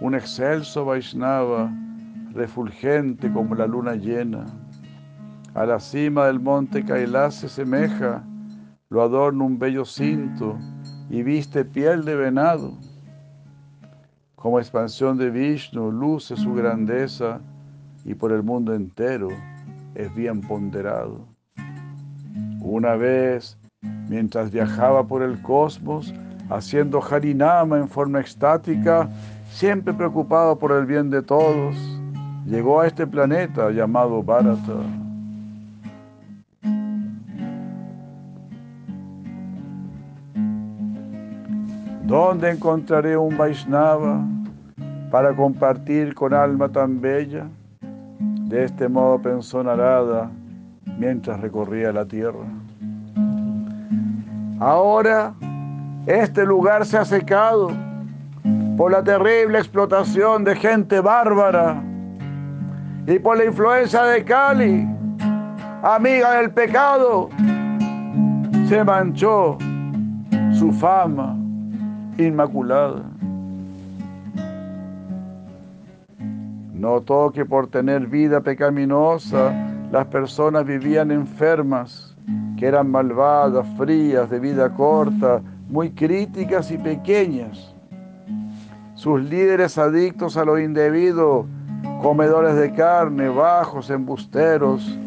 un 0.00 0.16
excelso 0.16 0.84
Vaishnava, 0.84 1.72
refulgente 2.32 3.32
como 3.32 3.54
la 3.54 3.68
luna 3.68 3.94
llena. 3.94 4.46
A 5.54 5.64
la 5.64 5.78
cima 5.78 6.26
del 6.26 6.40
monte 6.40 6.84
Kailas 6.84 7.36
se 7.36 7.48
semeja, 7.48 8.24
lo 8.88 9.02
adorna 9.02 9.44
un 9.44 9.60
bello 9.60 9.84
cinto 9.84 10.58
y 11.08 11.22
viste 11.22 11.64
piel 11.64 12.04
de 12.04 12.16
venado. 12.16 12.76
Como 14.34 14.58
expansión 14.58 15.18
de 15.18 15.30
Vishnu 15.30 15.92
luce 15.92 16.36
su 16.36 16.52
grandeza 16.52 17.40
y 18.04 18.14
por 18.14 18.32
el 18.32 18.42
mundo 18.42 18.74
entero 18.74 19.28
es 19.94 20.12
bien 20.16 20.40
ponderado. 20.40 21.31
Una 22.64 22.94
vez, 22.94 23.58
mientras 24.08 24.52
viajaba 24.52 25.04
por 25.04 25.22
el 25.22 25.42
cosmos, 25.42 26.14
haciendo 26.48 27.02
Harinama 27.02 27.78
en 27.78 27.88
forma 27.88 28.20
extática, 28.20 29.08
siempre 29.50 29.92
preocupado 29.92 30.56
por 30.56 30.70
el 30.70 30.86
bien 30.86 31.10
de 31.10 31.22
todos, 31.22 31.74
llegó 32.46 32.80
a 32.80 32.86
este 32.86 33.04
planeta 33.04 33.70
llamado 33.72 34.22
Bharata. 34.22 34.76
¿Dónde 42.04 42.50
encontraré 42.50 43.16
un 43.16 43.36
Vaishnava 43.36 44.24
para 45.10 45.34
compartir 45.34 46.14
con 46.14 46.32
alma 46.32 46.68
tan 46.68 47.00
bella? 47.00 47.48
De 48.48 48.64
este 48.64 48.88
modo 48.88 49.20
pensó 49.20 49.64
Narada 49.64 50.30
mientras 50.98 51.40
recorría 51.40 51.92
la 51.92 52.04
tierra. 52.04 52.46
Ahora 54.60 55.34
este 56.06 56.44
lugar 56.44 56.84
se 56.84 56.98
ha 56.98 57.04
secado 57.04 57.70
por 58.76 58.90
la 58.90 59.02
terrible 59.04 59.58
explotación 59.58 60.44
de 60.44 60.56
gente 60.56 61.00
bárbara 61.00 61.82
y 63.06 63.18
por 63.18 63.36
la 63.38 63.44
influencia 63.44 64.02
de 64.04 64.24
Cali, 64.24 64.88
amiga 65.82 66.38
del 66.38 66.50
pecado, 66.50 67.28
se 68.68 68.82
manchó 68.84 69.58
su 70.52 70.72
fama 70.72 71.36
inmaculada. 72.18 73.02
Notó 76.72 77.30
que 77.30 77.44
por 77.44 77.68
tener 77.68 78.06
vida 78.08 78.40
pecaminosa, 78.40 79.52
las 79.92 80.06
personas 80.06 80.64
vivían 80.64 81.10
enfermas, 81.10 82.16
que 82.56 82.66
eran 82.66 82.90
malvadas, 82.90 83.66
frías, 83.76 84.30
de 84.30 84.40
vida 84.40 84.72
corta, 84.72 85.42
muy 85.68 85.90
críticas 85.90 86.70
y 86.70 86.78
pequeñas. 86.78 87.74
Sus 88.94 89.20
líderes 89.20 89.76
adictos 89.76 90.38
a 90.38 90.46
lo 90.46 90.58
indebido, 90.58 91.44
comedores 92.00 92.56
de 92.56 92.72
carne, 92.72 93.28
bajos, 93.28 93.90
embusteros, 93.90 94.98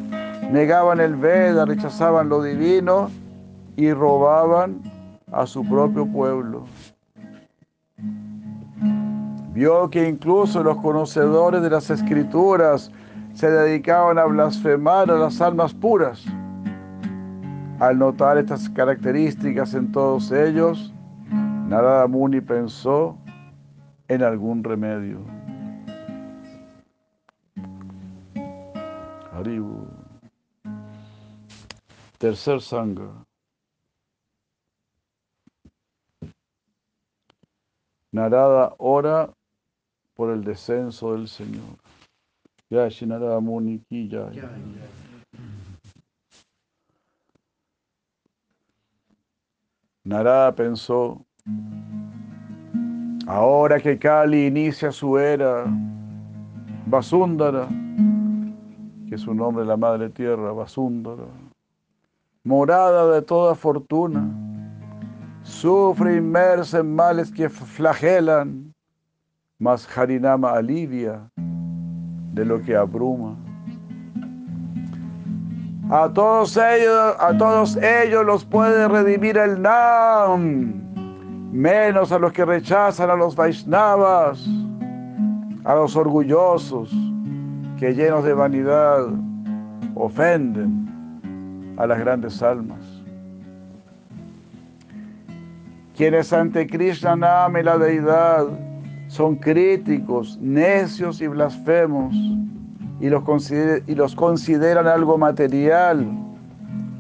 negaban 0.52 1.00
el 1.00 1.16
Veda, 1.16 1.66
rechazaban 1.66 2.30
lo 2.30 2.44
divino 2.44 3.10
y 3.78 3.92
robaban 3.92 4.84
a 5.32 5.48
su 5.48 5.68
propio 5.68 6.06
pueblo. 6.06 6.66
Vio 9.52 9.90
que 9.90 10.08
incluso 10.08 10.62
los 10.62 10.78
conocedores 10.78 11.64
de 11.64 11.72
las 11.72 11.90
escrituras 11.90 12.92
se 13.36 13.52
dedicaban 13.52 14.18
a 14.18 14.26
blasfemar 14.26 15.12
a 15.12 15.16
las 15.16 15.42
almas 15.42 15.74
puras. 15.74 16.26
Al 17.80 18.00
notar 18.00 18.38
estas 18.38 18.70
características 18.70 19.74
en 19.74 19.92
todos 19.92 20.32
ellos, 20.32 20.94
Narada 21.68 22.08
Muni 22.08 22.40
pensó 22.40 23.18
en 24.08 24.24
algún 24.24 24.64
remedio. 24.64 25.20
Haribu. 29.34 29.86
Tercer 32.18 32.62
sangha. 32.62 33.12
Narada 38.14 38.74
ora 38.78 39.30
por 40.14 40.32
el 40.32 40.46
descenso 40.46 41.12
del 41.12 41.28
Señor. 41.28 41.85
Ya 42.70 42.90
Narada 43.06 43.40
Muni 43.40 43.80
ki 43.88 44.10
ya. 44.10 44.32
Narada 50.04 50.56
pensó, 50.56 51.24
ahora 53.28 53.80
que 53.80 53.98
Kali 53.98 54.48
inicia 54.48 54.92
su 54.92 55.18
era, 55.18 55.66
Vasundara, 56.88 57.68
que 59.10 59.16
es 59.16 59.22
su 59.22 59.34
nombre 59.34 59.66
la 59.66 59.78
madre 59.78 60.10
tierra, 60.10 60.52
Vasundara, 60.52 61.26
morada 62.44 63.14
de 63.14 63.22
toda 63.22 63.56
fortuna, 63.56 64.28
sufre 65.44 66.18
inmersa 66.18 66.80
en 66.80 66.96
males 66.96 67.32
que 67.32 67.50
flagelan, 67.50 68.74
mas 69.60 69.88
Harinama 69.98 70.52
alivia 70.52 71.32
de 72.36 72.46
lo 72.46 72.62
que 72.62 72.76
abruma. 72.76 73.36
A 75.90 76.12
todos 76.14 76.58
ellos, 76.58 77.16
a 77.20 77.38
todos 77.38 77.78
ellos 77.78 78.26
los 78.26 78.44
puede 78.44 78.88
redimir 78.88 79.38
el 79.38 79.62
Nam, 79.62 80.74
menos 81.52 82.12
a 82.12 82.20
los 82.20 82.34
que 82.34 82.44
rechazan 82.44 83.10
a 83.10 83.16
los 83.16 83.36
Vaishnavas, 83.36 84.46
a 85.64 85.76
los 85.76 85.96
orgullosos, 85.96 86.92
que 87.80 87.94
llenos 87.94 88.26
de 88.26 88.34
vanidad 88.34 89.06
ofenden 89.96 91.76
a 91.78 91.88
las 91.88 92.00
grandes 92.00 92.42
almas. 92.42 92.80
Quienes 95.96 96.34
ante 96.34 96.68
Krishna 96.68 97.16
Nam 97.16 97.56
y 97.56 97.64
la 97.64 97.78
deidad 97.78 98.48
son 99.16 99.38
críticos, 99.38 100.38
necios 100.42 101.22
y 101.22 101.28
blasfemos 101.28 102.14
y 103.00 103.08
los, 103.08 104.14
consideran 104.14 104.88
algo 104.88 105.18
material, 105.18 106.06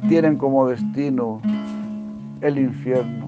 tienen 0.07 0.38
como 0.38 0.66
destino 0.66 1.41
el 2.39 2.57
infierno. 2.57 3.28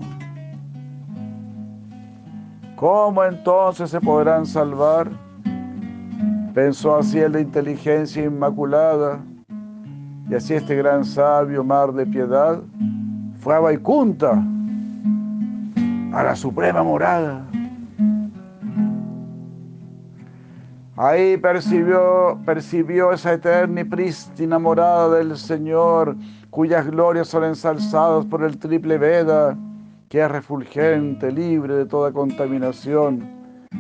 ¿Cómo 2.77 3.25
entonces 3.25 3.89
se 3.89 3.99
podrán 3.99 4.45
salvar? 4.45 5.09
Pensó 6.53 6.95
así 6.95 7.19
el 7.19 7.33
de 7.33 7.41
inteligencia 7.41 8.23
inmaculada, 8.23 9.19
y 10.29 10.35
así 10.35 10.53
este 10.53 10.77
gran 10.77 11.03
sabio 11.03 11.61
mar 11.61 11.91
de 11.91 12.05
piedad 12.05 12.61
fue 13.41 13.53
a 13.53 13.59
Vaikunta, 13.59 14.41
a 16.13 16.23
la 16.23 16.35
suprema 16.37 16.83
morada 16.83 17.45
Ahí 20.99 21.37
percibió, 21.37 22.39
percibió 22.43 23.11
esa 23.11 23.33
eterna 23.33 23.81
y 23.81 23.83
prístina 23.83 24.57
morada 24.57 25.17
del 25.17 25.37
Señor, 25.37 26.15
cuyas 26.49 26.89
glorias 26.89 27.27
son 27.27 27.43
ensalzadas 27.43 28.25
por 28.25 28.43
el 28.43 28.57
triple 28.57 28.97
Veda, 28.97 29.55
que 30.09 30.21
es 30.21 30.31
refulgente, 30.31 31.31
libre 31.31 31.75
de 31.75 31.85
toda 31.85 32.11
contaminación, 32.11 33.23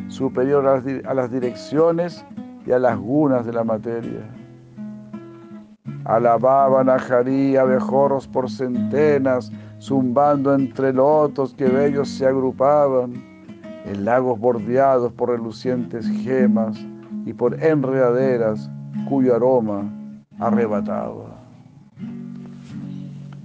superior 0.09 0.67
a 0.67 1.13
las, 1.15 1.31
direcciones 1.31 2.23
y 2.67 2.71
a 2.71 2.77
las 2.77 2.99
gunas 2.99 3.47
de 3.47 3.53
la 3.53 3.63
materia. 3.63 4.21
Alababan 6.05 6.87
a 6.87 6.99
Jarí, 6.99 7.57
abejorros 7.57 8.27
por 8.27 8.47
centenas, 8.47 9.51
zumbando 9.79 10.53
entre 10.53 10.93
lotos 10.93 11.55
que 11.55 11.65
bellos 11.65 12.09
se 12.09 12.27
agrupaban, 12.27 13.13
en 13.85 14.05
lagos 14.05 14.37
bordeados 14.37 15.11
por 15.13 15.29
relucientes 15.29 16.07
gemas, 16.07 16.77
y 17.27 17.33
por 17.33 17.61
enredaderas 17.61 18.69
cuyo 19.09 19.35
aroma 19.35 19.83
arrebataba. 20.39 21.35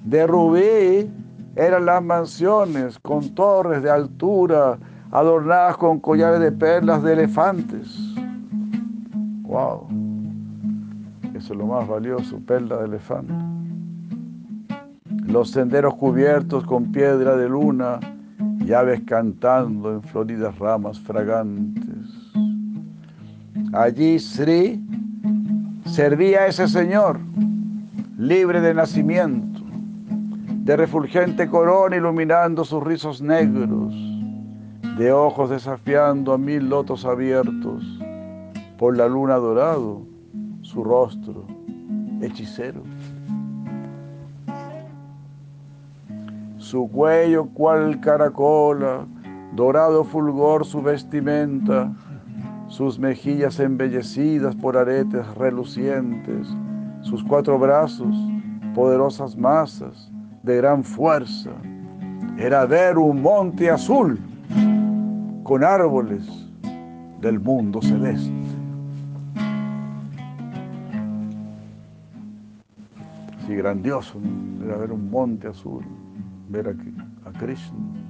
De 0.04 0.24
rubí 0.26 1.10
eran 1.56 1.86
las 1.86 2.02
mansiones 2.02 2.98
con 3.00 3.34
torres 3.34 3.82
de 3.82 3.90
altura 3.90 4.78
adornadas 5.10 5.76
con 5.78 5.98
collares 5.98 6.38
de 6.38 6.52
perlas 6.52 7.02
de 7.02 7.12
elefantes. 7.12 7.98
¡Wow! 9.42 9.88
Eso 11.34 11.52
es 11.52 11.58
lo 11.58 11.66
más 11.66 11.88
valioso, 11.88 12.38
perla 12.46 12.76
de 12.78 12.84
elefante. 12.86 13.34
Los 15.26 15.50
senderos 15.50 15.94
cubiertos 15.96 16.64
con 16.64 16.92
piedra 16.92 17.36
de 17.36 17.48
luna 17.48 17.98
y 18.64 18.72
aves 18.72 19.00
cantando 19.06 19.92
en 19.92 20.02
floridas 20.02 20.56
ramas 20.58 21.00
fragantes. 21.00 22.01
Allí 23.72 24.18
Sri 24.18 24.78
servía 25.86 26.40
a 26.40 26.46
ese 26.48 26.68
señor, 26.68 27.18
libre 28.18 28.60
de 28.60 28.74
nacimiento, 28.74 29.62
de 30.58 30.76
refulgente 30.76 31.48
corona 31.48 31.96
iluminando 31.96 32.66
sus 32.66 32.82
rizos 32.84 33.22
negros, 33.22 33.94
de 34.98 35.10
ojos 35.10 35.48
desafiando 35.48 36.34
a 36.34 36.38
mil 36.38 36.68
lotos 36.68 37.06
abiertos, 37.06 37.82
por 38.76 38.94
la 38.94 39.08
luna 39.08 39.36
dorado, 39.36 40.02
su 40.60 40.84
rostro 40.84 41.46
hechicero. 42.20 42.82
Su 46.58 46.90
cuello 46.90 47.46
cual 47.46 48.00
caracola, 48.00 49.06
dorado 49.56 50.04
fulgor 50.04 50.66
su 50.66 50.82
vestimenta, 50.82 51.90
sus 52.72 52.98
mejillas 52.98 53.60
embellecidas 53.60 54.56
por 54.56 54.78
aretes 54.78 55.26
relucientes, 55.34 56.48
sus 57.02 57.22
cuatro 57.22 57.58
brazos, 57.58 58.16
poderosas 58.74 59.36
masas 59.36 60.10
de 60.42 60.56
gran 60.56 60.82
fuerza. 60.82 61.50
Era 62.38 62.64
ver 62.64 62.96
un 62.96 63.20
monte 63.20 63.70
azul 63.70 64.18
con 65.42 65.62
árboles 65.62 66.26
del 67.20 67.38
mundo 67.38 67.82
celeste. 67.82 68.32
Sí, 73.46 73.54
grandioso, 73.54 74.18
era 74.64 74.78
ver 74.78 74.92
un 74.92 75.10
monte 75.10 75.46
azul, 75.48 75.84
ver 76.48 76.68
a, 76.68 77.28
a 77.28 77.32
Krishna. 77.32 78.01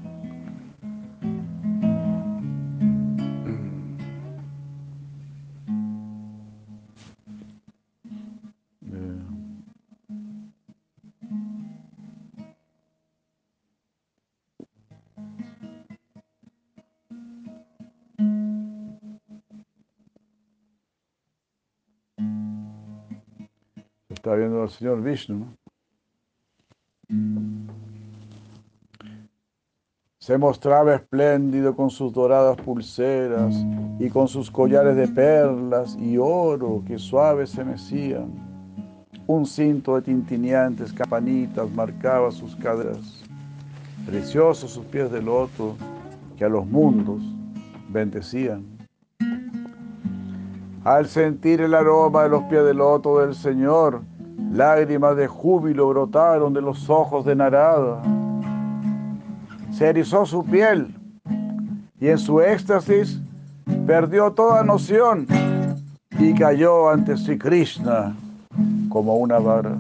Señor 24.73 25.03
Vishnu. 25.03 25.47
Se 30.19 30.39
mostraba 30.39 30.95
espléndido 30.95 31.75
con 31.75 31.91
sus 31.91 32.13
doradas 32.13 32.57
pulseras 32.57 33.55
y 33.99 34.09
con 34.09 34.29
sus 34.29 34.51
collares 34.51 34.97
de 34.97 35.09
perlas 35.09 35.97
y 36.01 36.17
oro 36.17 36.83
que 36.87 36.99
suaves 36.99 37.51
se 37.51 37.65
mecían. 37.65 38.31
Un 39.27 39.47
cinto 39.47 39.97
de 39.97 40.03
tintineantes 40.03 40.93
campanitas 40.93 41.71
marcaba 41.71 42.31
sus 42.31 42.55
caderas. 42.57 43.25
Preciosos 44.07 44.71
sus 44.71 44.85
pies 44.87 45.11
de 45.11 45.23
loto 45.23 45.77
que 46.37 46.45
a 46.45 46.49
los 46.49 46.67
mundos 46.67 47.21
bendecían. 47.89 48.65
Al 50.85 51.07
sentir 51.07 51.61
el 51.61 51.75
aroma 51.75 52.25
de 52.25 52.29
los 52.29 52.43
pies 52.45 52.65
de 52.65 52.75
loto 52.75 53.21
del 53.21 53.35
Señor, 53.35 54.03
Lágrimas 54.53 55.17
de 55.17 55.27
júbilo 55.27 55.89
brotaron 55.89 56.53
de 56.53 56.61
los 56.61 56.91
ojos 56.91 57.25
de 57.25 57.35
Narada. 57.35 58.03
Se 59.73 59.89
erizó 59.89 60.27
su 60.27 60.45
piel 60.45 60.95
y 61.99 62.09
en 62.09 62.19
su 62.19 62.39
éxtasis 62.43 63.19
perdió 63.87 64.31
toda 64.33 64.63
noción 64.63 65.27
y 66.19 66.35
cayó 66.35 66.91
ante 66.91 67.17
Sri 67.17 67.39
Krishna 67.39 68.15
como 68.91 69.17
una 69.17 69.39
vara. 69.39 69.79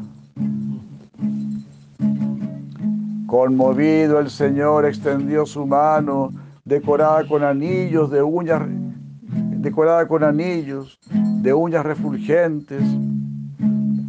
Conmovido 3.26 4.20
el 4.20 4.30
Señor 4.30 4.86
extendió 4.86 5.44
su 5.44 5.66
mano 5.66 6.30
decorada 6.64 7.28
con 7.28 7.44
anillos 7.44 8.10
de 8.10 8.22
uñas 8.22 8.62
decorada 9.58 10.08
con 10.08 10.24
anillos 10.24 10.98
de 11.42 11.52
uñas 11.52 11.84
refulgentes 11.84 12.82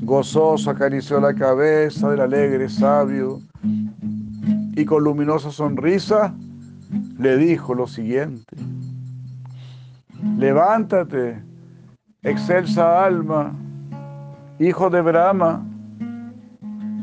Gozoso 0.04 0.70
acarició 0.70 1.22
la 1.22 1.34
cabeza 1.34 2.10
del 2.10 2.20
alegre 2.20 2.68
sabio 2.68 3.40
y 4.76 4.84
con 4.84 5.06
luminosa 5.06 5.50
sonrisa 5.50 6.34
le 7.18 7.38
dijo 7.38 7.74
lo 7.74 7.88
siguiente. 7.88 8.58
Levántate, 10.38 11.42
excelsa 12.22 13.06
alma, 13.06 13.54
hijo 14.60 14.90
de 14.90 15.02
Brahma. 15.02 15.66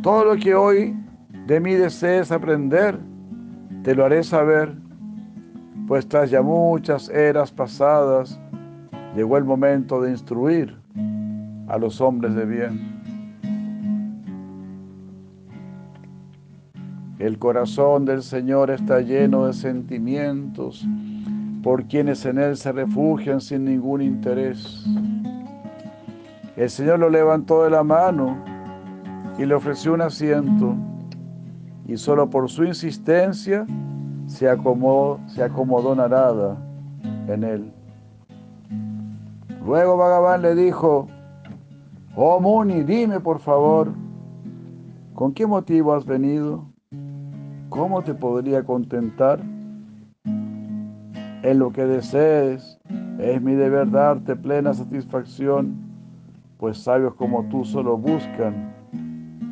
Todo 0.03 0.35
lo 0.35 0.37
que 0.37 0.55
hoy 0.55 0.95
de 1.47 1.59
mí 1.59 1.73
desees 1.73 2.31
aprender, 2.31 2.99
te 3.83 3.95
lo 3.95 4.05
haré 4.05 4.23
saber, 4.23 4.75
pues 5.89 6.07
tras 6.07 6.31
ya 6.31 6.43
muchas 6.43 7.09
eras 7.09 7.51
pasadas, 7.51 8.39
llegó 9.17 9.39
el 9.39 9.45
momento 9.45 10.03
de 10.03 10.11
instruir 10.11 10.77
a 11.69 11.79
los 11.79 12.01
hombres 12.01 12.35
de 12.35 12.45
bien. 12.45 12.90
El 17.21 17.39
corazón 17.39 18.07
del 18.07 18.23
Señor 18.23 18.71
está 18.71 19.03
lleno 19.03 19.45
de 19.45 19.53
sentimientos 19.53 20.89
por 21.63 21.85
quienes 21.85 22.25
en 22.25 22.39
Él 22.39 22.57
se 22.57 22.73
refugian 22.73 23.43
sin 23.43 23.67
ningún 23.67 24.01
interés. 24.01 24.87
El 26.57 26.71
Señor 26.71 26.99
lo 26.99 27.11
levantó 27.11 27.65
de 27.65 27.69
la 27.69 27.85
mano 27.85 28.43
y 29.37 29.45
le 29.45 29.55
ofreció 29.55 29.93
un 29.93 30.01
asiento 30.01 30.75
y 31.87 31.99
solo 31.99 32.31
por 32.31 32.49
su 32.49 32.65
insistencia 32.65 33.67
se 34.27 34.49
acomodó, 34.49 35.21
se 35.27 35.47
Narada 35.97 36.57
en 37.29 37.45
él. 37.45 37.73
Luego 39.63 39.99
Bhagavan 39.99 40.41
le 40.41 40.55
dijo, 40.55 41.07
Oh 42.17 42.41
Muni, 42.41 42.83
dime 42.83 43.21
por 43.21 43.41
favor, 43.41 43.93
¿con 45.13 45.35
qué 45.35 45.47
motivo 45.47 45.93
has 45.93 46.07
venido? 46.07 46.70
¿Cómo 47.71 48.03
te 48.03 48.15
podría 48.15 48.65
contentar? 48.65 49.41
En 50.25 51.59
lo 51.59 51.73
que 51.73 51.87
desees, 51.87 52.79
es 53.21 53.41
mi 53.41 53.55
deber 53.55 53.89
darte 53.91 54.35
plena 54.35 54.75
satisfacción, 54.75 55.77
pues 56.59 56.79
sabios 56.79 57.15
como 57.15 57.45
tú 57.45 57.65
solo 57.65 57.97
buscan 57.97 58.75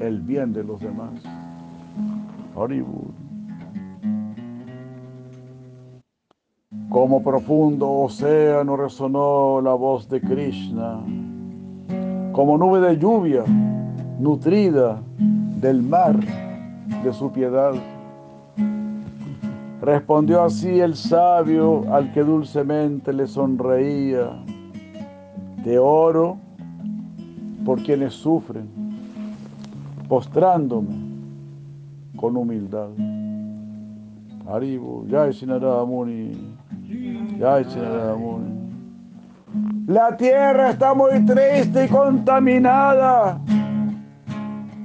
el 0.01 0.21
bien 0.21 0.53
de 0.53 0.65
los 0.65 0.81
demás. 0.81 1.23
Hollywood. 2.57 3.13
Como 6.91 7.23
profundo 7.23 7.89
océano 7.89 8.77
resonó 8.77 9.61
la 9.63 9.75
voz 9.75 10.09
de 10.09 10.21
Krishna, 10.21 10.99
como 12.33 12.59
nube 12.59 12.81
de 12.81 12.99
lluvia 12.99 13.45
nutrida 14.19 15.01
del 15.61 15.83
mar 15.83 16.19
de 17.05 17.13
su 17.13 17.31
piedad. 17.31 17.75
Respondió 19.81 20.43
así 20.43 20.81
el 20.81 20.97
sabio 20.97 21.85
al 21.93 22.13
que 22.13 22.23
dulcemente 22.23 23.13
le 23.13 23.27
sonreía. 23.27 24.31
Te 25.63 25.79
oro 25.79 26.37
por 27.65 27.83
quienes 27.83 28.15
sufren, 28.15 28.69
postrándome 30.09 30.89
con 32.17 32.37
humildad. 32.37 32.89
Haribo, 34.51 35.05
Jai 35.11 35.33
Muni, 35.87 36.33
Jai. 37.39 37.67
La 39.87 40.17
tierra 40.17 40.71
está 40.71 40.93
muy 40.93 41.25
triste 41.25 41.85
y 41.85 41.89
contaminada. 41.89 43.41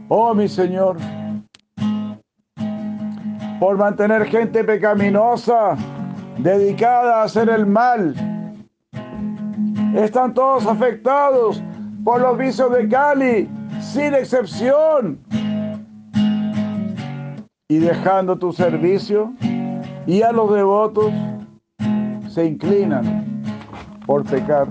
Oh 0.07 0.33
mi 0.33 0.47
Señor, 0.47 0.97
por 3.63 3.77
mantener 3.77 4.25
gente 4.25 4.61
pecaminosa 4.61 5.77
dedicada 6.37 7.21
a 7.21 7.23
hacer 7.23 7.47
el 7.47 7.65
mal. 7.65 8.13
Están 9.95 10.33
todos 10.33 10.67
afectados 10.67 11.63
por 12.03 12.19
los 12.19 12.37
vicios 12.37 12.73
de 12.73 12.89
Cali, 12.89 13.49
sin 13.79 14.15
excepción. 14.15 15.17
Y 17.69 17.77
dejando 17.77 18.37
tu 18.37 18.51
servicio, 18.51 19.31
y 20.07 20.23
a 20.23 20.33
los 20.33 20.53
devotos 20.53 21.13
se 22.27 22.43
inclinan 22.43 23.45
por 24.05 24.25
pecar. 24.25 24.67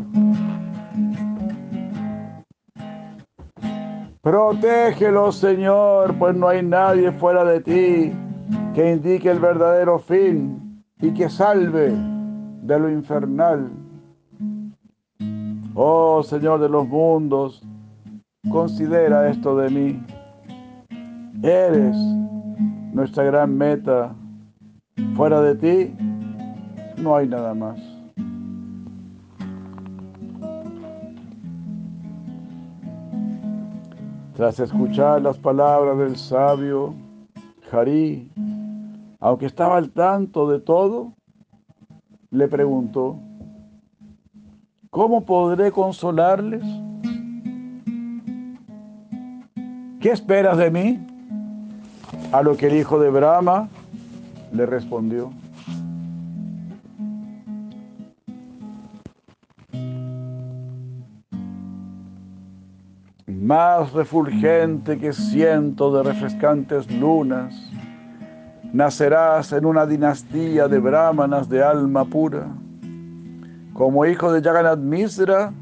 Protégelo, 4.20 5.32
Señor, 5.32 6.14
pues 6.18 6.36
no 6.36 6.46
hay 6.46 6.62
nadie 6.62 7.10
fuera 7.12 7.42
de 7.42 7.60
ti 7.60 8.12
que 8.74 8.92
indique 8.92 9.30
el 9.30 9.38
verdadero 9.38 9.98
fin 9.98 10.82
y 11.00 11.12
que 11.12 11.28
salve 11.28 11.92
de 12.62 12.78
lo 12.78 12.90
infernal. 12.90 13.70
Oh 15.74 16.22
Señor 16.22 16.60
de 16.60 16.68
los 16.68 16.88
mundos, 16.88 17.62
considera 18.50 19.28
esto 19.28 19.56
de 19.56 19.70
mí. 19.70 20.02
Eres 21.42 21.96
nuestra 22.92 23.24
gran 23.24 23.56
meta. 23.56 24.14
Fuera 25.16 25.40
de 25.40 25.54
ti 25.54 25.94
no 26.98 27.16
hay 27.16 27.28
nada 27.28 27.54
más. 27.54 27.78
Tras 34.34 34.60
escuchar 34.60 35.20
las 35.20 35.36
palabras 35.36 35.98
del 35.98 36.16
sabio 36.16 36.94
Harí, 37.72 38.30
aunque 39.22 39.46
estaba 39.46 39.76
al 39.76 39.90
tanto 39.90 40.50
de 40.50 40.58
todo, 40.58 41.12
le 42.30 42.48
preguntó, 42.48 43.20
¿cómo 44.90 45.24
podré 45.24 45.70
consolarles? 45.70 46.64
¿Qué 50.00 50.10
esperas 50.10 50.58
de 50.58 50.72
mí? 50.72 51.06
A 52.32 52.42
lo 52.42 52.56
que 52.56 52.66
el 52.66 52.74
hijo 52.74 52.98
de 52.98 53.10
Brahma 53.10 53.68
le 54.52 54.66
respondió. 54.66 55.30
Más 63.28 63.92
refulgente 63.92 64.98
que 64.98 65.12
cientos 65.12 65.94
de 65.94 66.02
refrescantes 66.02 66.90
lunas, 66.90 67.71
nacerás 68.72 69.52
en 69.52 69.66
una 69.66 69.86
dinastía 69.86 70.66
de 70.66 70.78
brahmanas 70.78 71.48
de 71.48 71.62
alma 71.62 72.04
pura. 72.04 72.46
Como 73.74 74.04
hijo 74.06 74.32
de 74.32 74.42
Jagannath 74.42 74.78
Misra, 74.78 75.52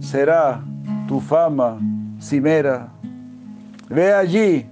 será 0.00 0.62
tu 1.08 1.20
fama 1.20 1.78
cimera. 2.20 2.88
Ve 3.88 4.12
allí, 4.12 4.66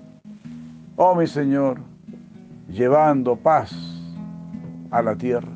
oh 0.97 1.15
mi 1.15 1.27
Señor, 1.27 1.79
llevando 2.69 3.37
paz 3.37 3.73
a 4.91 5.03
la 5.03 5.15
tierra. 5.15 5.53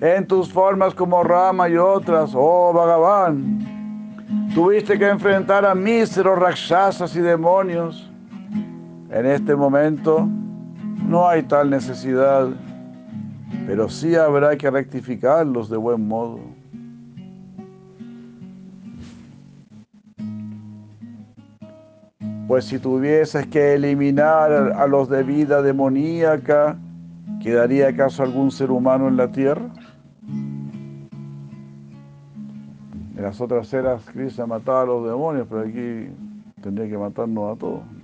En 0.00 0.26
tus 0.26 0.52
formas 0.52 0.94
como 0.94 1.24
Rama 1.24 1.68
y 1.68 1.76
otras, 1.76 2.30
oh 2.34 2.72
Bhagavan, 2.72 3.58
tuviste 4.54 4.98
que 4.98 5.08
enfrentar 5.08 5.66
a 5.66 5.74
míseros 5.74 6.38
rakshasas 6.38 7.16
y 7.16 7.20
demonios. 7.20 8.07
En 9.10 9.24
este 9.24 9.56
momento 9.56 10.28
no 11.06 11.26
hay 11.26 11.42
tal 11.42 11.70
necesidad, 11.70 12.48
pero 13.66 13.88
sí 13.88 14.14
habrá 14.14 14.56
que 14.56 14.70
rectificarlos 14.70 15.70
de 15.70 15.78
buen 15.78 16.06
modo. 16.06 16.40
Pues 22.46 22.66
si 22.66 22.78
tuvieses 22.78 23.46
que 23.46 23.74
eliminar 23.74 24.52
a 24.52 24.86
los 24.86 25.08
de 25.08 25.22
vida 25.22 25.62
demoníaca, 25.62 26.76
¿quedaría 27.42 27.88
acaso 27.88 28.22
algún 28.22 28.50
ser 28.50 28.70
humano 28.70 29.08
en 29.08 29.16
la 29.16 29.28
tierra? 29.32 29.68
En 33.16 33.22
las 33.22 33.40
otras 33.40 33.72
eras 33.72 34.04
Krishna 34.12 34.46
mataba 34.46 34.82
a 34.82 34.86
los 34.86 35.06
demonios, 35.06 35.46
pero 35.48 35.62
aquí 35.62 36.08
tendría 36.62 36.88
que 36.88 36.98
matarnos 36.98 37.56
a 37.56 37.58
todos. 37.58 37.97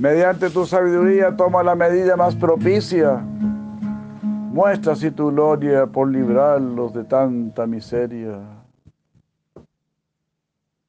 Mediante 0.00 0.48
tu 0.48 0.64
sabiduría 0.64 1.36
toma 1.36 1.62
la 1.62 1.74
medida 1.74 2.16
más 2.16 2.34
propicia. 2.34 3.16
Muestra 3.18 4.94
así 4.94 5.10
tu 5.10 5.30
gloria 5.30 5.86
por 5.86 6.08
librarlos 6.08 6.94
de 6.94 7.04
tanta 7.04 7.66
miseria. 7.66 8.40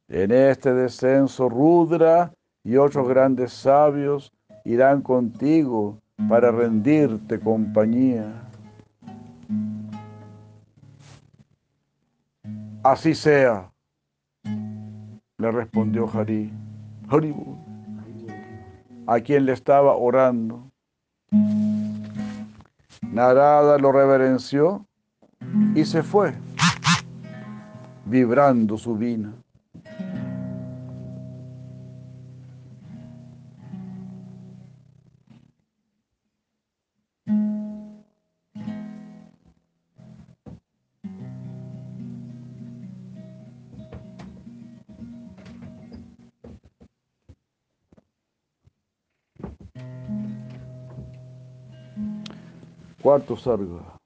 En 0.07 0.31
este 0.31 0.73
descenso 0.73 1.49
Rudra 1.49 2.31
y 2.63 2.77
otros 2.77 3.05
grandes 3.09 3.51
sabios 3.51 4.31
irán 4.63 5.01
contigo 5.01 5.97
para 6.29 6.49
rendirte 6.49 7.37
compañía. 7.37 8.31
Así 12.81 13.13
sea, 13.13 13.69
le 15.37 15.51
respondió 15.51 16.09
Hari, 16.13 16.49
a 19.07 19.19
quien 19.19 19.45
le 19.45 19.53
estaba 19.53 19.95
orando. 19.95 20.71
Narada 23.01 23.77
lo 23.77 23.91
reverenció 23.91 24.85
y 25.75 25.85
se 25.85 26.03
fue, 26.03 26.33
vibrando 28.05 28.77
su 28.77 28.95
vina. 28.95 29.33
Cuarto 53.11 53.35
sarga. 53.35 53.99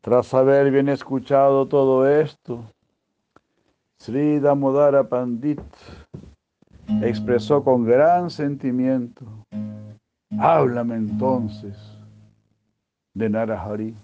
Tras 0.00 0.32
haber 0.32 0.70
bien 0.70 0.88
escuchado 0.88 1.68
todo 1.68 2.08
esto, 2.08 2.64
Sri 4.06 4.38
Damodara 4.38 5.02
Pandit 5.02 5.60
expresó 7.02 7.64
con 7.64 7.84
gran 7.84 8.30
sentimiento, 8.30 9.24
háblame 10.38 10.94
entonces 10.94 11.76
de 13.14 13.28
Narahari. 13.28 13.96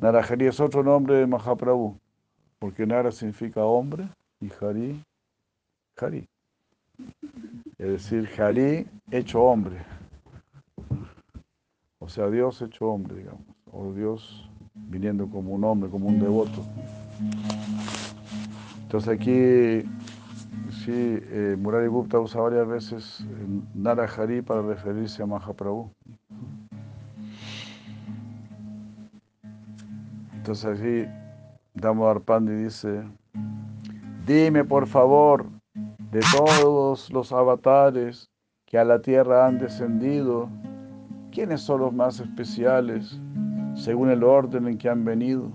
Narahari 0.00 0.46
es 0.46 0.58
otro 0.60 0.82
nombre 0.82 1.16
de 1.16 1.26
Mahaprabhu, 1.26 1.98
porque 2.58 2.86
Nara 2.86 3.12
significa 3.12 3.62
hombre 3.62 4.08
y 4.40 4.48
Hari, 4.50 5.04
Hari. 6.00 6.26
Es 7.76 7.86
decir, 7.86 8.30
Hari 8.38 8.86
hecho 9.10 9.42
hombre. 9.42 9.76
O 11.98 12.08
sea, 12.08 12.30
Dios 12.30 12.62
hecho 12.62 12.86
hombre, 12.86 13.16
digamos, 13.16 13.44
o 13.70 13.92
Dios 13.92 14.47
viniendo 14.86 15.28
como 15.28 15.52
un 15.52 15.64
hombre, 15.64 15.90
como 15.90 16.08
un 16.08 16.20
devoto. 16.20 16.64
Entonces 18.84 19.08
aquí 19.08 19.84
Sí, 20.88 20.92
eh, 20.94 21.56
Murari 21.58 21.86
Gupta 21.86 22.18
usa 22.18 22.40
varias 22.40 22.66
veces 22.66 23.20
eh, 23.20 23.60
Narahari 23.74 24.40
para 24.40 24.62
referirse 24.62 25.22
a 25.22 25.26
Mahaprabhu. 25.26 25.90
Entonces 30.34 30.64
aquí 30.64 31.10
Damodar 31.74 32.20
Pandi 32.20 32.54
dice, 32.54 33.02
dime 34.26 34.64
por 34.64 34.86
favor 34.86 35.46
de 36.10 36.20
todos 36.34 37.10
los 37.12 37.32
avatares 37.32 38.30
que 38.64 38.78
a 38.78 38.84
la 38.84 39.02
tierra 39.02 39.46
han 39.46 39.58
descendido, 39.58 40.48
¿quiénes 41.32 41.60
son 41.60 41.80
los 41.80 41.92
más 41.92 42.18
especiales 42.20 43.20
según 43.78 44.10
el 44.10 44.24
orden 44.24 44.66
en 44.66 44.76
que 44.76 44.88
han 44.88 45.04
venido? 45.04 45.52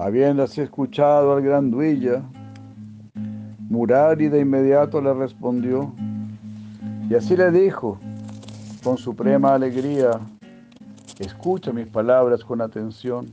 Habiendo 0.00 0.44
así 0.44 0.62
escuchado 0.62 1.34
al 1.34 1.42
gran 1.42 1.70
Duilla, 1.70 2.22
Murari 3.68 4.30
de 4.30 4.40
inmediato 4.40 4.98
le 4.98 5.12
respondió, 5.12 5.92
y 7.10 7.14
así 7.14 7.36
le 7.36 7.50
dijo, 7.50 7.98
con 8.82 8.96
suprema 8.96 9.52
alegría, 9.52 10.12
escucha 11.18 11.70
mis 11.74 11.86
palabras 11.86 12.42
con 12.42 12.62
atención. 12.62 13.30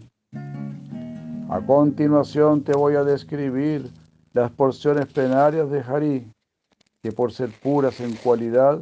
A 1.49 1.61
continuación 1.65 2.61
te 2.61 2.73
voy 2.73 2.95
a 2.95 3.05
describir 3.05 3.89
las 4.33 4.51
porciones 4.51 5.05
plenarias 5.05 5.71
de 5.71 5.79
Hari, 5.79 6.27
que 7.01 7.13
por 7.13 7.31
ser 7.31 7.49
puras 7.63 8.01
en 8.01 8.13
cualidad, 8.15 8.81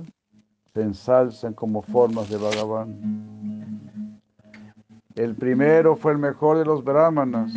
se 0.74 0.82
ensalzan 0.82 1.54
como 1.54 1.84
formas 1.84 2.32
de 2.32 2.38
Bhagavan. 2.38 3.36
El 5.16 5.34
primero 5.34 5.96
fue 5.96 6.12
el 6.12 6.18
mejor 6.18 6.58
de 6.58 6.66
los 6.66 6.84
brahmanas, 6.84 7.54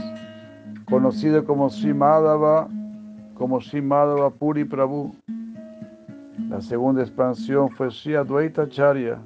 conocido 0.88 1.44
como 1.44 1.68
Simadava, 1.70 2.68
como 3.34 3.60
Simadava 3.60 4.30
Puri 4.30 4.64
Prabhu. 4.64 5.14
La 6.48 6.62
segunda 6.62 7.02
expansión 7.02 7.68
fue 7.70 7.90
Sri 7.90 8.14
Advaita 8.14 8.68
Charya, 8.68 9.20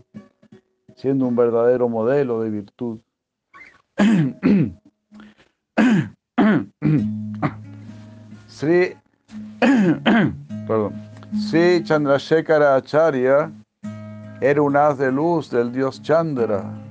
siendo 0.97 1.27
un 1.27 1.37
verdadero 1.37 1.89
modelo 1.89 2.41
de 2.41 2.51
virtud. 2.51 2.99
Sri, 8.49 8.97
perdón, 10.67 10.95
Sri 11.49 11.83
Chandrasekhara 11.85 12.75
Acharya 12.77 13.53
era 14.41 14.63
un 14.63 14.77
haz 14.77 14.99
de 14.99 15.13
luz 15.13 15.51
del 15.51 15.71
dios 15.73 16.03
Chandra. 16.03 16.82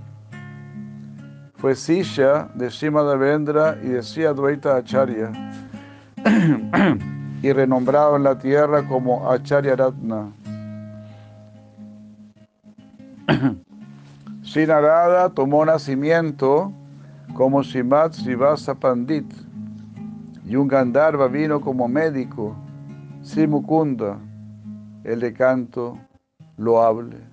Fue 1.61 1.75
Sisha 1.75 2.49
de 2.55 2.69
Shimadavendra 2.69 3.77
y 3.83 3.89
de 3.89 4.01
Sri 4.01 4.25
Advaita 4.25 4.77
Acharya 4.77 5.31
y 7.43 7.53
renombrado 7.53 8.15
en 8.15 8.23
la 8.23 8.39
tierra 8.39 8.81
como 8.87 9.29
Acharya 9.29 9.75
Ratna. 9.75 10.31
Sri 14.41 14.65
Narada 14.67 15.29
tomó 15.29 15.63
nacimiento 15.63 16.73
como 17.35 17.61
Shimat 17.61 18.13
Srivasa 18.13 18.73
Pandit 18.73 19.31
y 20.43 20.55
un 20.55 20.67
Gandharva 20.67 21.27
vino 21.27 21.61
como 21.61 21.87
médico, 21.87 22.55
Sri 23.21 23.45
Mukunda, 23.45 24.17
el 25.03 25.19
de 25.19 25.31
canto 25.31 25.95
loable. 26.57 27.30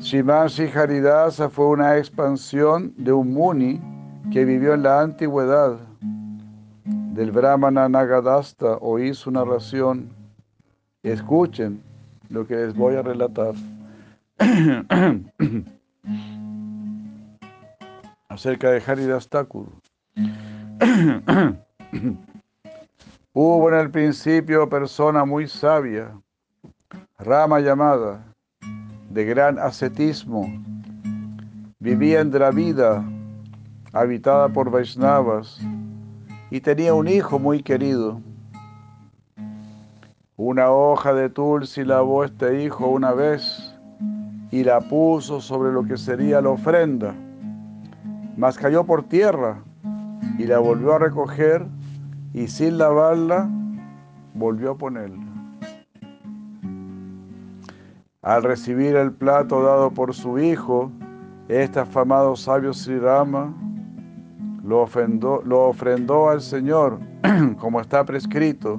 Shiman 0.00 0.48
Haridasa 0.74 1.48
fue 1.48 1.66
una 1.66 1.96
expansión 1.98 2.92
de 2.96 3.12
un 3.12 3.32
Muni 3.32 3.80
que 4.32 4.44
vivió 4.44 4.74
en 4.74 4.82
la 4.82 5.02
antigüedad. 5.02 5.78
Del 6.84 7.30
Brahmana 7.30 7.88
Nagadasta 7.88 8.78
oí 8.80 9.14
su 9.14 9.30
narración. 9.30 10.08
Escuchen 11.02 11.82
lo 12.28 12.46
que 12.46 12.56
les 12.56 12.74
voy 12.74 12.96
a 12.96 13.02
relatar. 13.02 13.54
acerca 18.30 18.70
de 18.70 18.82
Haridas 18.86 19.28
Thakur. 19.28 19.66
Hubo 23.34 23.68
en 23.68 23.74
el 23.74 23.90
principio 23.90 24.66
persona 24.68 25.24
muy 25.26 25.46
sabia, 25.46 26.18
rama 27.18 27.60
llamada, 27.60 28.29
de 29.10 29.24
gran 29.24 29.58
ascetismo, 29.58 30.48
vivía 31.80 32.20
en 32.20 32.30
Dravida, 32.30 33.04
habitada 33.92 34.48
por 34.48 34.70
Vaisnavas, 34.70 35.60
y 36.50 36.60
tenía 36.60 36.94
un 36.94 37.08
hijo 37.08 37.38
muy 37.38 37.62
querido. 37.62 38.20
Una 40.36 40.70
hoja 40.70 41.12
de 41.12 41.28
tulsi 41.28 41.84
lavó 41.84 42.24
este 42.24 42.62
hijo 42.62 42.86
una 42.86 43.12
vez 43.12 43.74
y 44.52 44.62
la 44.62 44.80
puso 44.80 45.40
sobre 45.40 45.72
lo 45.72 45.84
que 45.84 45.96
sería 45.96 46.40
la 46.40 46.50
ofrenda, 46.50 47.12
mas 48.36 48.56
cayó 48.56 48.84
por 48.84 49.02
tierra 49.02 49.58
y 50.38 50.44
la 50.44 50.60
volvió 50.60 50.94
a 50.94 50.98
recoger 51.00 51.66
y 52.32 52.46
sin 52.46 52.78
lavarla 52.78 53.50
volvió 54.34 54.70
a 54.72 54.78
ponerla. 54.78 55.29
Al 58.22 58.42
recibir 58.42 58.96
el 58.96 59.12
plato 59.12 59.62
dado 59.62 59.90
por 59.92 60.12
su 60.14 60.38
hijo, 60.38 60.92
este 61.48 61.80
afamado 61.80 62.36
sabio 62.36 62.74
Sri 62.74 62.98
Rama 62.98 63.54
lo, 64.62 64.86
lo 65.44 65.68
ofrendó 65.68 66.28
al 66.28 66.42
Señor 66.42 67.00
como 67.58 67.80
está 67.80 68.04
prescrito, 68.04 68.78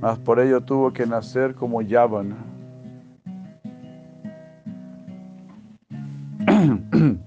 mas 0.00 0.18
por 0.20 0.40
ello 0.40 0.62
tuvo 0.62 0.90
que 0.90 1.04
nacer 1.06 1.54
como 1.54 1.82
Yavana. 1.82 2.38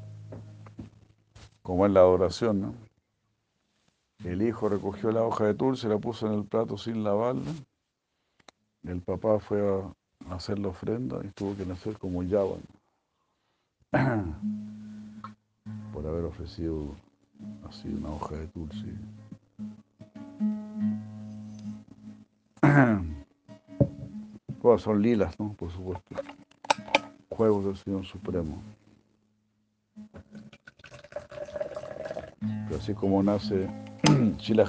como 1.62 1.86
en 1.86 1.94
la 1.94 2.00
adoración, 2.00 2.62
¿no? 2.62 2.74
El 4.26 4.42
hijo 4.42 4.68
recogió 4.68 5.12
la 5.12 5.22
hoja 5.22 5.46
de 5.46 5.54
tul, 5.54 5.78
se 5.78 5.88
la 5.90 6.00
puso 6.00 6.26
en 6.26 6.34
el 6.34 6.46
plato 6.46 6.76
sin 6.76 7.04
lavarla. 7.04 7.52
El 8.84 9.02
papá 9.02 9.38
fue 9.40 9.62
a 9.62 9.94
hacer 10.30 10.60
la 10.60 10.68
ofrenda 10.70 11.20
y 11.24 11.30
tuvo 11.30 11.56
que 11.56 11.66
nacer 11.66 11.98
como 11.98 12.24
Yavan. 12.24 12.62
Por 15.94 16.08
haber 16.08 16.26
ofrecido 16.26 16.96
así 17.70 17.88
una 17.88 18.10
hoja 18.10 18.36
de 18.36 18.48
tulsi. 18.48 18.94
Todas 24.62 24.82
son 24.82 25.02
lilas, 25.02 25.40
¿no? 25.40 25.54
Por 25.54 25.72
supuesto. 25.72 26.16
juegos 27.30 27.66
del 27.66 27.78
Señor 27.78 28.06
Supremo. 28.06 28.62
así 32.76 32.94
como 32.94 33.24
nace 33.24 33.70
Chila 34.38 34.66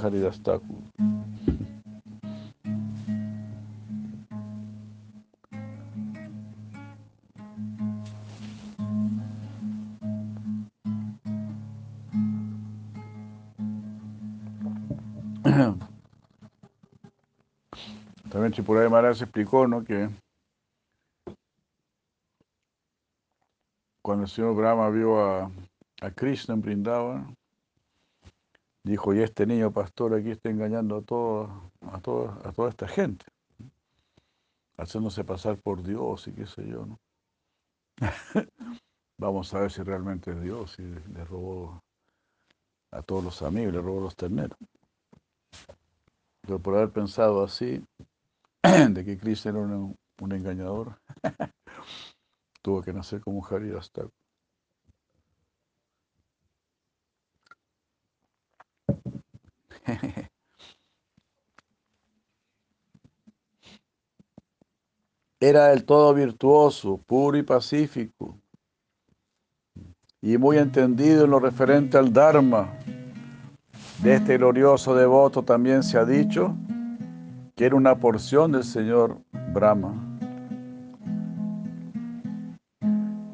Haridastaku. 18.54 18.88
También 18.88 18.88
Chipuraya 18.88 18.88
Maharaj 18.88 19.22
explicó 19.22 19.66
¿no? 19.66 19.84
que 19.84 20.08
cuando 24.02 24.24
el 24.24 24.30
señor 24.30 24.54
Brahma 24.54 24.90
vio 24.90 25.18
a, 25.18 25.50
a 26.02 26.10
Krishna 26.10 26.54
en 26.54 26.60
Brindavan, 26.60 27.36
dijo, 28.84 29.14
y 29.14 29.20
este 29.20 29.46
niño 29.46 29.72
pastor 29.72 30.14
aquí 30.14 30.30
está 30.30 30.50
engañando 30.50 30.98
a, 30.98 31.02
todo, 31.02 31.70
a, 31.80 31.96
a 31.96 32.00
toda 32.52 32.68
esta 32.68 32.86
gente, 32.86 33.24
haciéndose 34.76 35.24
pasar 35.24 35.56
por 35.56 35.82
Dios 35.82 36.28
y 36.28 36.32
qué 36.32 36.46
sé 36.46 36.66
yo, 36.68 36.86
¿no? 36.86 36.98
Vamos 39.16 39.54
a 39.54 39.60
ver 39.60 39.70
si 39.70 39.82
realmente 39.82 40.32
es 40.32 40.42
Dios 40.42 40.78
y 40.78 40.82
le 40.82 41.24
robó 41.24 41.80
a 42.90 43.02
todos 43.02 43.24
los 43.24 43.42
amigos, 43.42 43.72
le 43.72 43.80
robó 43.80 44.00
los 44.00 44.16
terneros. 44.16 44.58
Pero 46.42 46.58
por 46.58 46.74
haber 46.74 46.90
pensado 46.90 47.42
así, 47.42 47.82
de 48.90 49.04
que 49.04 49.18
Cristo 49.18 49.50
era 49.50 49.58
un, 49.58 49.98
engañador, 50.32 50.98
tuvo 52.62 52.80
que 52.82 52.94
nacer 52.94 53.20
como 53.20 53.46
hasta 53.76 54.08
Era 65.40 65.66
del 65.68 65.84
todo 65.84 66.14
virtuoso, 66.14 66.96
puro 66.96 67.36
y 67.36 67.42
pacífico, 67.42 68.40
y 70.22 70.38
muy 70.38 70.56
entendido 70.56 71.26
en 71.26 71.32
lo 71.32 71.38
referente 71.38 71.98
al 71.98 72.10
Dharma. 72.14 72.72
De 74.02 74.14
este 74.14 74.38
glorioso 74.38 74.94
devoto 74.94 75.42
también 75.42 75.82
se 75.82 75.98
ha 75.98 76.06
dicho 76.06 76.56
que 77.54 77.66
era 77.66 77.76
una 77.76 77.94
porción 77.94 78.52
del 78.52 78.64
Señor 78.64 79.18
Brahma. 79.52 79.94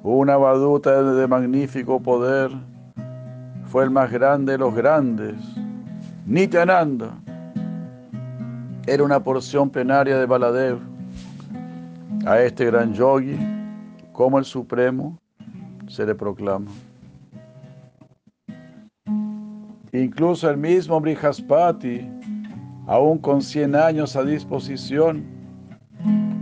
Una 0.02 0.36
baduta 0.36 1.02
de 1.02 1.26
magnífico 1.26 2.00
poder, 2.00 2.50
fue 3.64 3.84
el 3.84 3.90
más 3.90 4.10
grande 4.10 4.52
de 4.52 4.58
los 4.58 4.74
grandes, 4.74 5.36
Nityananda. 6.26 7.12
Era 8.86 9.04
una 9.04 9.22
porción 9.22 9.70
plenaria 9.70 10.18
de 10.18 10.26
Baladev. 10.26 10.78
A 12.26 12.40
este 12.40 12.66
gran 12.66 12.92
yogi, 12.92 13.38
como 14.12 14.38
el 14.38 14.44
Supremo, 14.44 15.18
se 15.88 16.04
le 16.04 16.14
proclama. 16.14 16.70
Incluso 19.92 20.50
el 20.50 20.56
mismo 20.56 21.00
Brihaspati, 21.00 22.19
aún 22.91 23.18
con 23.18 23.41
100 23.41 23.76
años 23.76 24.16
a 24.16 24.24
disposición, 24.24 25.24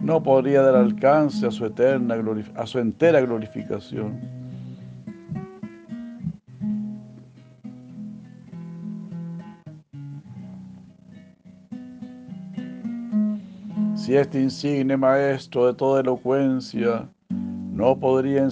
no 0.02 0.22
podría 0.22 0.62
dar 0.62 0.76
alcance 0.76 1.46
a 1.46 1.50
su, 1.50 1.66
eterna, 1.66 2.16
a 2.54 2.66
su 2.66 2.78
entera 2.78 3.20
glorificación. 3.20 4.18
Si 13.94 14.16
este 14.16 14.40
insigne 14.40 14.96
maestro 14.96 15.66
de 15.66 15.74
toda 15.74 16.00
elocuencia 16.00 17.06
no 17.28 17.94
podría 17.94 18.48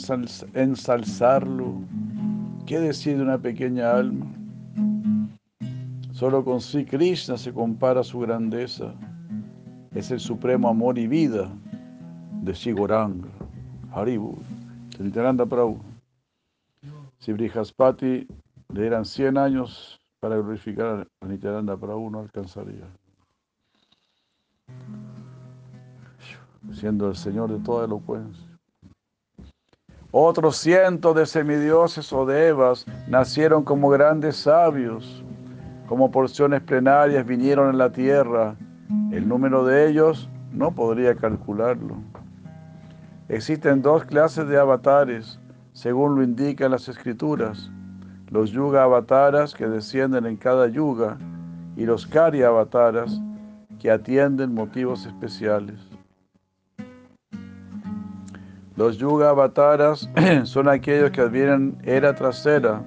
ensalzarlo, 0.52 1.80
¿qué 2.66 2.78
decide 2.78 3.22
una 3.22 3.38
pequeña 3.38 3.92
alma? 3.92 4.35
Solo 6.16 6.42
con 6.42 6.62
Sri 6.62 6.86
Krishna 6.86 7.36
se 7.36 7.52
compara 7.52 8.02
su 8.02 8.20
grandeza. 8.20 8.94
Es 9.94 10.10
el 10.10 10.18
supremo 10.18 10.70
amor 10.70 10.96
y 10.96 11.06
vida 11.06 11.46
de 12.40 12.54
Sigoranga, 12.54 13.28
Haribu, 13.92 14.38
Nityananda 14.98 15.44
Prabhu. 15.44 15.78
Si 17.18 17.34
Brihaspati 17.34 18.26
le 18.72 18.80
dieran 18.80 19.04
100 19.04 19.36
años 19.36 20.00
para 20.18 20.36
glorificar 20.36 21.06
a 21.20 21.26
Nityananda 21.26 21.76
Prabhu, 21.76 22.08
no 22.08 22.20
alcanzaría. 22.20 22.86
Siendo 26.72 27.10
el 27.10 27.16
Señor 27.16 27.52
de 27.52 27.62
toda 27.62 27.84
elocuencia. 27.84 28.58
Otros 30.12 30.56
cientos 30.56 31.14
de 31.14 31.26
semidioses 31.26 32.10
o 32.10 32.24
devas 32.24 32.86
nacieron 33.06 33.62
como 33.62 33.90
grandes 33.90 34.36
sabios 34.36 35.22
como 35.86 36.10
porciones 36.10 36.62
plenarias 36.62 37.24
vinieron 37.26 37.70
en 37.70 37.78
la 37.78 37.92
tierra, 37.92 38.56
el 39.12 39.28
número 39.28 39.64
de 39.64 39.88
ellos 39.88 40.28
no 40.52 40.72
podría 40.72 41.14
calcularlo. 41.14 41.96
Existen 43.28 43.82
dos 43.82 44.04
clases 44.04 44.48
de 44.48 44.58
avatares, 44.58 45.38
según 45.72 46.16
lo 46.16 46.22
indican 46.22 46.70
las 46.70 46.88
escrituras. 46.88 47.70
Los 48.30 48.50
yuga 48.50 48.82
avataras 48.82 49.54
que 49.54 49.66
descienden 49.66 50.26
en 50.26 50.36
cada 50.36 50.66
yuga 50.68 51.18
y 51.76 51.84
los 51.84 52.06
kari 52.06 52.42
avataras 52.42 53.20
que 53.78 53.90
atienden 53.90 54.54
motivos 54.54 55.06
especiales. 55.06 55.78
Los 58.76 58.98
yuga 58.98 59.30
avataras 59.30 60.10
son 60.44 60.68
aquellos 60.68 61.10
que 61.10 61.20
advienen 61.20 61.78
era 61.84 62.14
trasera 62.14 62.82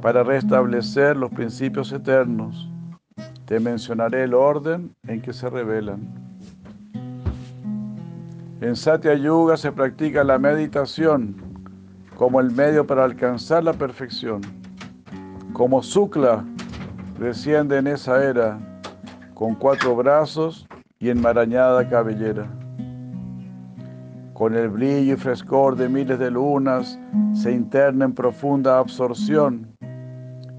para 0.00 0.22
restablecer 0.22 1.16
los 1.16 1.30
principios 1.30 1.92
eternos. 1.92 2.68
Te 3.44 3.60
mencionaré 3.60 4.24
el 4.24 4.34
orden 4.34 4.94
en 5.06 5.20
que 5.20 5.32
se 5.32 5.50
revelan. 5.50 6.08
En 8.60 8.76
Satya 8.76 9.14
Yuga 9.14 9.56
se 9.56 9.72
practica 9.72 10.22
la 10.22 10.38
meditación 10.38 11.36
como 12.16 12.40
el 12.40 12.50
medio 12.50 12.86
para 12.86 13.04
alcanzar 13.04 13.64
la 13.64 13.72
perfección. 13.72 14.42
Como 15.52 15.82
Sukla 15.82 16.44
desciende 17.18 17.78
en 17.78 17.86
esa 17.86 18.22
era 18.22 18.58
con 19.34 19.54
cuatro 19.54 19.96
brazos 19.96 20.66
y 20.98 21.08
enmarañada 21.08 21.88
cabellera. 21.88 22.46
Con 24.34 24.54
el 24.54 24.68
brillo 24.68 25.14
y 25.14 25.16
frescor 25.16 25.76
de 25.76 25.88
miles 25.88 26.18
de 26.18 26.30
lunas 26.30 26.98
se 27.34 27.52
interna 27.52 28.04
en 28.04 28.12
profunda 28.12 28.78
absorción 28.78 29.69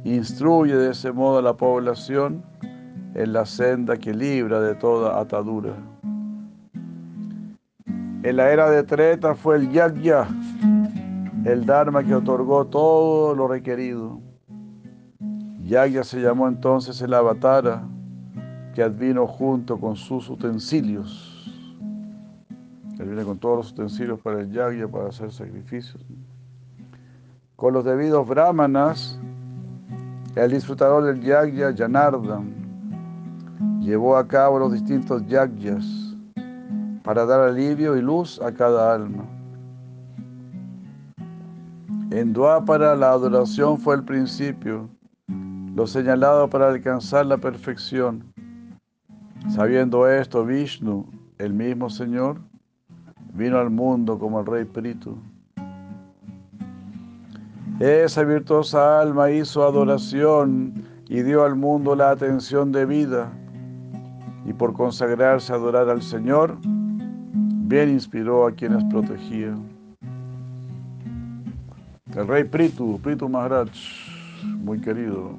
Instruye 0.04 0.76
de 0.76 0.92
ese 0.92 1.12
modo 1.12 1.38
a 1.40 1.42
la 1.42 1.54
población 1.54 2.44
en 3.14 3.34
la 3.34 3.46
senda 3.46 3.98
que 3.98 4.14
libra 4.14 4.60
de 4.60 4.76
toda 4.76 5.20
atadura. 5.20 5.74
En 8.24 8.36
la 8.36 8.52
era 8.52 8.70
de 8.70 8.84
Treta 8.84 9.36
fue 9.36 9.58
el 9.58 9.72
Yagya, 9.72 10.28
el 11.46 11.66
Dharma 11.66 12.04
que 12.04 12.16
otorgó 12.16 12.66
todo 12.66 13.36
lo 13.36 13.48
requerido. 13.48 14.20
Yagya 15.64 16.04
se 16.04 16.20
llamó 16.20 16.48
entonces 16.48 17.02
el 17.02 17.14
Avatara, 17.14 17.84
que 18.74 18.84
advino 18.84 19.28
junto 19.28 19.80
con 19.80 19.96
sus 19.96 20.30
utensilios. 20.30 21.28
Él 23.00 23.08
viene 23.08 23.24
con 23.24 23.40
todos 23.40 23.58
los 23.58 23.72
utensilios 23.72 24.20
para 24.20 24.42
el 24.42 24.52
Yagya, 24.52 24.88
para 24.88 25.10
hacer 25.10 25.32
sacrificios. 25.32 26.06
Con 27.56 27.74
los 27.74 27.84
debidos 27.84 28.28
brahmanas, 28.28 29.20
el 30.36 30.52
disfrutador 30.52 31.04
del 31.04 31.22
yagya, 31.22 31.74
Janardhan, 31.76 32.54
llevó 33.82 34.16
a 34.16 34.28
cabo 34.28 34.60
los 34.60 34.72
distintos 34.72 35.26
yagyas 35.28 35.86
para 37.04 37.26
dar 37.26 37.42
alivio 37.42 37.98
y 37.98 38.02
luz 38.02 38.40
a 38.42 38.52
cada 38.54 38.94
alma. 38.94 39.26
En 42.12 42.34
Dwapara 42.34 42.96
la 42.96 43.12
adoración 43.12 43.78
fue 43.78 43.96
el 43.96 44.04
principio, 44.04 44.90
lo 45.76 45.88
señalado 45.88 46.50
para 46.50 46.70
alcanzar 46.70 47.26
la 47.26 47.38
perfección. 47.38 48.24
Sabiendo 49.50 50.08
esto, 50.08 50.46
Vishnu, 50.46 51.06
el 51.40 51.54
mismo 51.54 51.90
Señor, 51.90 52.40
vino 53.34 53.58
al 53.58 53.70
mundo 53.70 54.20
como 54.20 54.40
el 54.42 54.46
rey 54.46 54.66
Pritu 54.66 55.18
esa 57.82 58.24
virtuosa 58.24 59.02
alma 59.02 59.32
hizo 59.32 59.64
adoración 59.64 60.84
y 61.08 61.22
dio 61.22 61.44
al 61.44 61.56
mundo 61.56 61.96
la 61.96 62.12
atención 62.12 62.72
debida. 62.72 63.32
Y 64.46 64.54
por 64.54 64.74
consagrarse 64.74 65.52
a 65.54 65.56
adorar 65.56 65.90
al 65.90 66.02
Señor, 66.02 66.58
también 67.72 67.92
inspiró 67.92 68.46
a 68.46 68.52
quienes 68.52 68.84
protegía. 68.84 69.56
El 72.14 72.28
rey 72.28 72.44
Pritu, 72.44 73.00
Pritu 73.02 73.30
Maharaj, 73.30 73.70
muy 74.44 74.82
querido, 74.82 75.38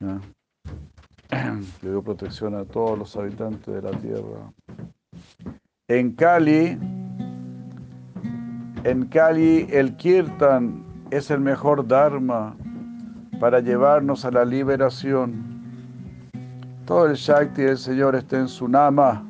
le 0.00 0.20
dio 1.80 2.02
protección 2.02 2.54
a 2.56 2.66
todos 2.66 2.98
los 2.98 3.16
habitantes 3.16 3.74
de 3.74 3.80
la 3.80 3.92
tierra. 3.92 4.52
En 5.88 6.12
Cali, 6.12 6.78
en 8.84 9.06
Cali 9.06 9.66
el 9.70 9.96
kirtan 9.96 10.84
es 11.10 11.30
el 11.30 11.40
mejor 11.40 11.88
dharma 11.88 12.54
para 13.40 13.60
llevarnos 13.60 14.26
a 14.26 14.30
la 14.30 14.44
liberación. 14.44 15.32
Todo 16.84 17.06
el 17.06 17.14
Shakti 17.14 17.62
del 17.62 17.78
Señor 17.78 18.14
está 18.14 18.38
en 18.38 18.48
su 18.48 18.68
nama, 18.68 19.24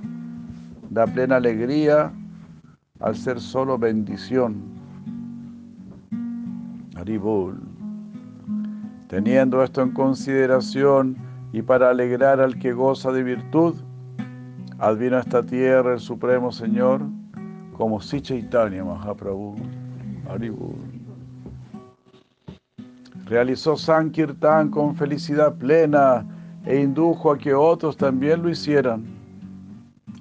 da 0.91 1.07
plena 1.07 1.37
alegría 1.37 2.13
al 2.99 3.15
ser 3.15 3.41
solo 3.41 3.79
bendición. 3.79 4.57
Haribol. 6.97 7.61
Teniendo 9.09 9.63
esto 9.63 9.83
en 9.83 9.93
consideración 9.93 11.17
y 11.53 11.63
para 11.63 11.91
alegrar 11.91 12.41
al 12.41 12.59
que 12.59 12.73
goza 12.73 13.13
de 13.13 13.23
virtud, 13.23 13.77
advino 14.81 15.17
a 15.17 15.21
esta 15.21 15.45
tierra 15.45 15.93
el 15.93 16.01
Supremo 16.01 16.51
Señor 16.51 17.03
como 17.75 18.01
Si 18.01 18.21
Chaitanya 18.21 18.85
Mahaprabhu. 18.85 19.57
Haribol. 20.29 20.75
Realizó 23.27 23.77
Sankirtan 23.77 24.71
con 24.71 24.95
felicidad 24.97 25.55
plena 25.57 26.27
e 26.65 26.81
indujo 26.81 27.33
a 27.33 27.39
que 27.39 27.55
otros 27.55 27.97
también 27.97 28.43
lo 28.43 28.49
hicieran. 28.49 29.05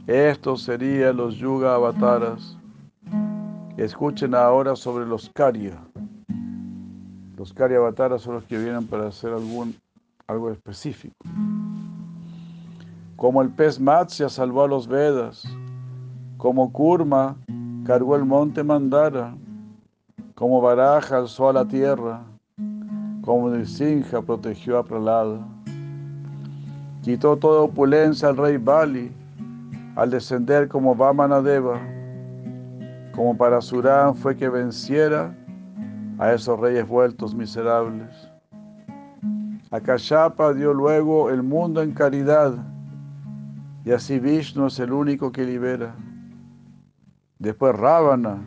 Estos 0.07 0.63
serían 0.63 1.17
los 1.17 1.35
Yuga 1.35 1.75
Avataras. 1.75 2.57
Escuchen 3.77 4.35
ahora 4.35 4.75
sobre 4.75 5.05
los 5.05 5.29
Karya. 5.29 5.77
Los 7.37 7.53
Karya 7.53 7.77
Avataras 7.77 8.21
son 8.21 8.35
los 8.35 8.43
que 8.45 8.57
vienen 8.57 8.85
para 8.87 9.07
hacer 9.07 9.31
algún, 9.31 9.75
algo 10.27 10.51
específico. 10.51 11.15
Como 13.15 13.41
el 13.41 13.49
pez 13.49 13.79
Matsya 13.79 14.27
salvó 14.27 14.63
a 14.63 14.67
los 14.67 14.87
Vedas, 14.87 15.45
como 16.43 16.73
Kurma 16.73 17.37
cargó 17.85 18.17
el 18.17 18.25
monte 18.25 18.65
Mandara, 18.65 19.33
como 20.35 20.59
Baraja 20.59 21.19
alzó 21.19 21.47
a 21.47 21.53
la 21.53 21.65
tierra, 21.65 22.21
como 23.21 23.49
Nrsimha 23.49 24.21
protegió 24.25 24.77
a 24.77 24.83
Pralada. 24.83 25.39
Quitó 27.01 27.37
toda 27.37 27.61
opulencia 27.61 28.27
al 28.27 28.35
rey 28.35 28.57
Bali 28.57 29.09
al 29.95 30.09
descender 30.11 30.67
como 30.67 30.93
Vamanadeva. 30.93 31.79
Como 33.15 33.37
para 33.37 33.61
Surán 33.61 34.13
fue 34.13 34.35
que 34.35 34.49
venciera 34.49 35.33
a 36.19 36.33
esos 36.33 36.59
reyes 36.59 36.85
vueltos 36.85 37.33
miserables. 37.33 38.29
A 39.71 39.79
Kashapa 39.79 40.53
dio 40.53 40.73
luego 40.73 41.29
el 41.29 41.41
mundo 41.41 41.81
en 41.81 41.93
caridad 41.93 42.53
y 43.85 43.91
así 43.91 44.19
Vishnu 44.19 44.67
es 44.67 44.77
el 44.79 44.91
único 44.91 45.31
que 45.31 45.45
libera. 45.45 45.95
Después 47.43 47.75
Ravana 47.75 48.37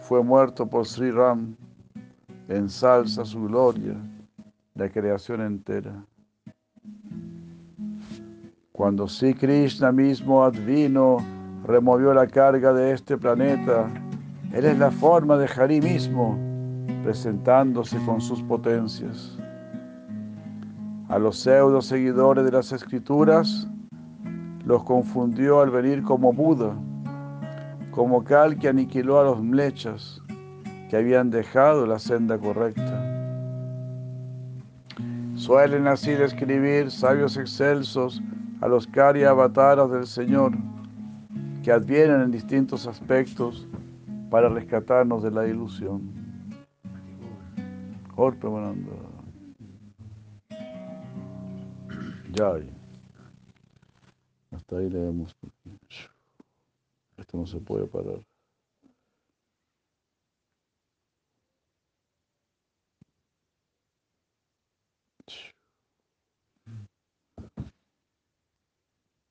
fue 0.00 0.22
muerto 0.22 0.66
por 0.66 0.84
Sri 0.84 1.10
Ram, 1.10 1.56
ensalza 2.48 3.24
su 3.24 3.44
gloria, 3.44 3.94
la 4.74 4.90
creación 4.90 5.40
entera. 5.40 6.04
Cuando 8.72 9.08
Sri 9.08 9.32
Krishna 9.32 9.90
mismo 9.90 10.44
advino, 10.44 11.16
removió 11.64 12.12
la 12.12 12.26
carga 12.26 12.74
de 12.74 12.92
este 12.92 13.16
planeta, 13.16 13.90
Él 14.52 14.66
es 14.66 14.78
la 14.78 14.90
forma 14.90 15.38
de 15.38 15.46
Hari 15.46 15.80
mismo, 15.80 16.38
presentándose 17.02 17.96
con 18.04 18.20
sus 18.20 18.42
potencias. 18.42 19.38
A 21.08 21.18
los 21.18 21.38
pseudo 21.38 21.80
seguidores 21.80 22.44
de 22.44 22.52
las 22.52 22.70
escrituras, 22.70 23.66
los 24.66 24.84
confundió 24.84 25.62
al 25.62 25.70
venir 25.70 26.02
como 26.02 26.34
Buda, 26.34 26.76
como 28.00 28.24
Cal 28.24 28.58
que 28.58 28.66
aniquiló 28.66 29.20
a 29.20 29.24
los 29.24 29.42
mlechas 29.42 30.22
que 30.88 30.96
habían 30.96 31.28
dejado 31.28 31.84
la 31.84 31.98
senda 31.98 32.38
correcta. 32.38 32.98
Suelen 35.34 35.86
así 35.86 36.12
describir 36.12 36.90
sabios 36.90 37.36
excelsos 37.36 38.22
a 38.62 38.68
los 38.68 38.86
cari 38.86 39.24
avataras 39.24 39.90
del 39.90 40.06
Señor 40.06 40.52
que 41.62 41.72
advienen 41.72 42.22
en 42.22 42.30
distintos 42.30 42.86
aspectos 42.86 43.68
para 44.30 44.48
rescatarnos 44.48 45.22
de 45.22 45.32
la 45.32 45.46
ilusión. 45.46 46.00
Ya. 52.32 52.54
Hasta 54.52 54.78
ahí 54.78 54.88
leemos. 54.88 55.36
Esto 57.30 57.38
no 57.38 57.46
se 57.46 57.60
puede 57.60 57.86
parar. 57.86 58.20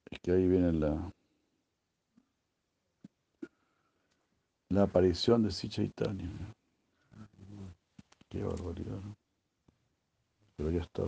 Es 0.10 0.20
que 0.22 0.32
ahí 0.32 0.47
viene 0.47 0.72
la, 0.72 1.12
la 4.70 4.84
aparición 4.84 5.43
de 5.43 5.52
Sichaitanya. 5.52 6.30
Qué 8.30 8.41
barbaridad. 8.41 8.95
¿no? 8.95 9.18
Pero 10.56 10.72
ya 10.72 10.80
está. 10.80 11.04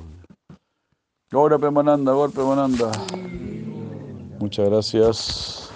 Ahora 1.32 1.58
Pemananda, 1.58 2.12
ahora 2.12 2.34
Pemananda. 2.34 2.92
Muchas 4.42 4.68
gracias. 4.68 5.71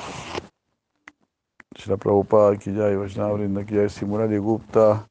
Shila 1.86 1.97
Prabhupada 1.97 2.57
ki 2.57 2.71
jai, 2.73 2.95
Vaishnava 2.97 3.38
Vrinda 3.38 3.61
ki 3.63 3.75
jai, 3.75 3.89
Simurari 3.89 4.39
Gupta, 4.41 5.05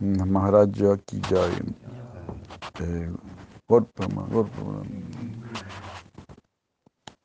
Maharaja 0.00 0.96
ki 1.04 1.20
jai. 1.28 1.52
Eh, 2.80 3.08
Gorpama, 3.68 4.24
Gorpama. 4.32 4.80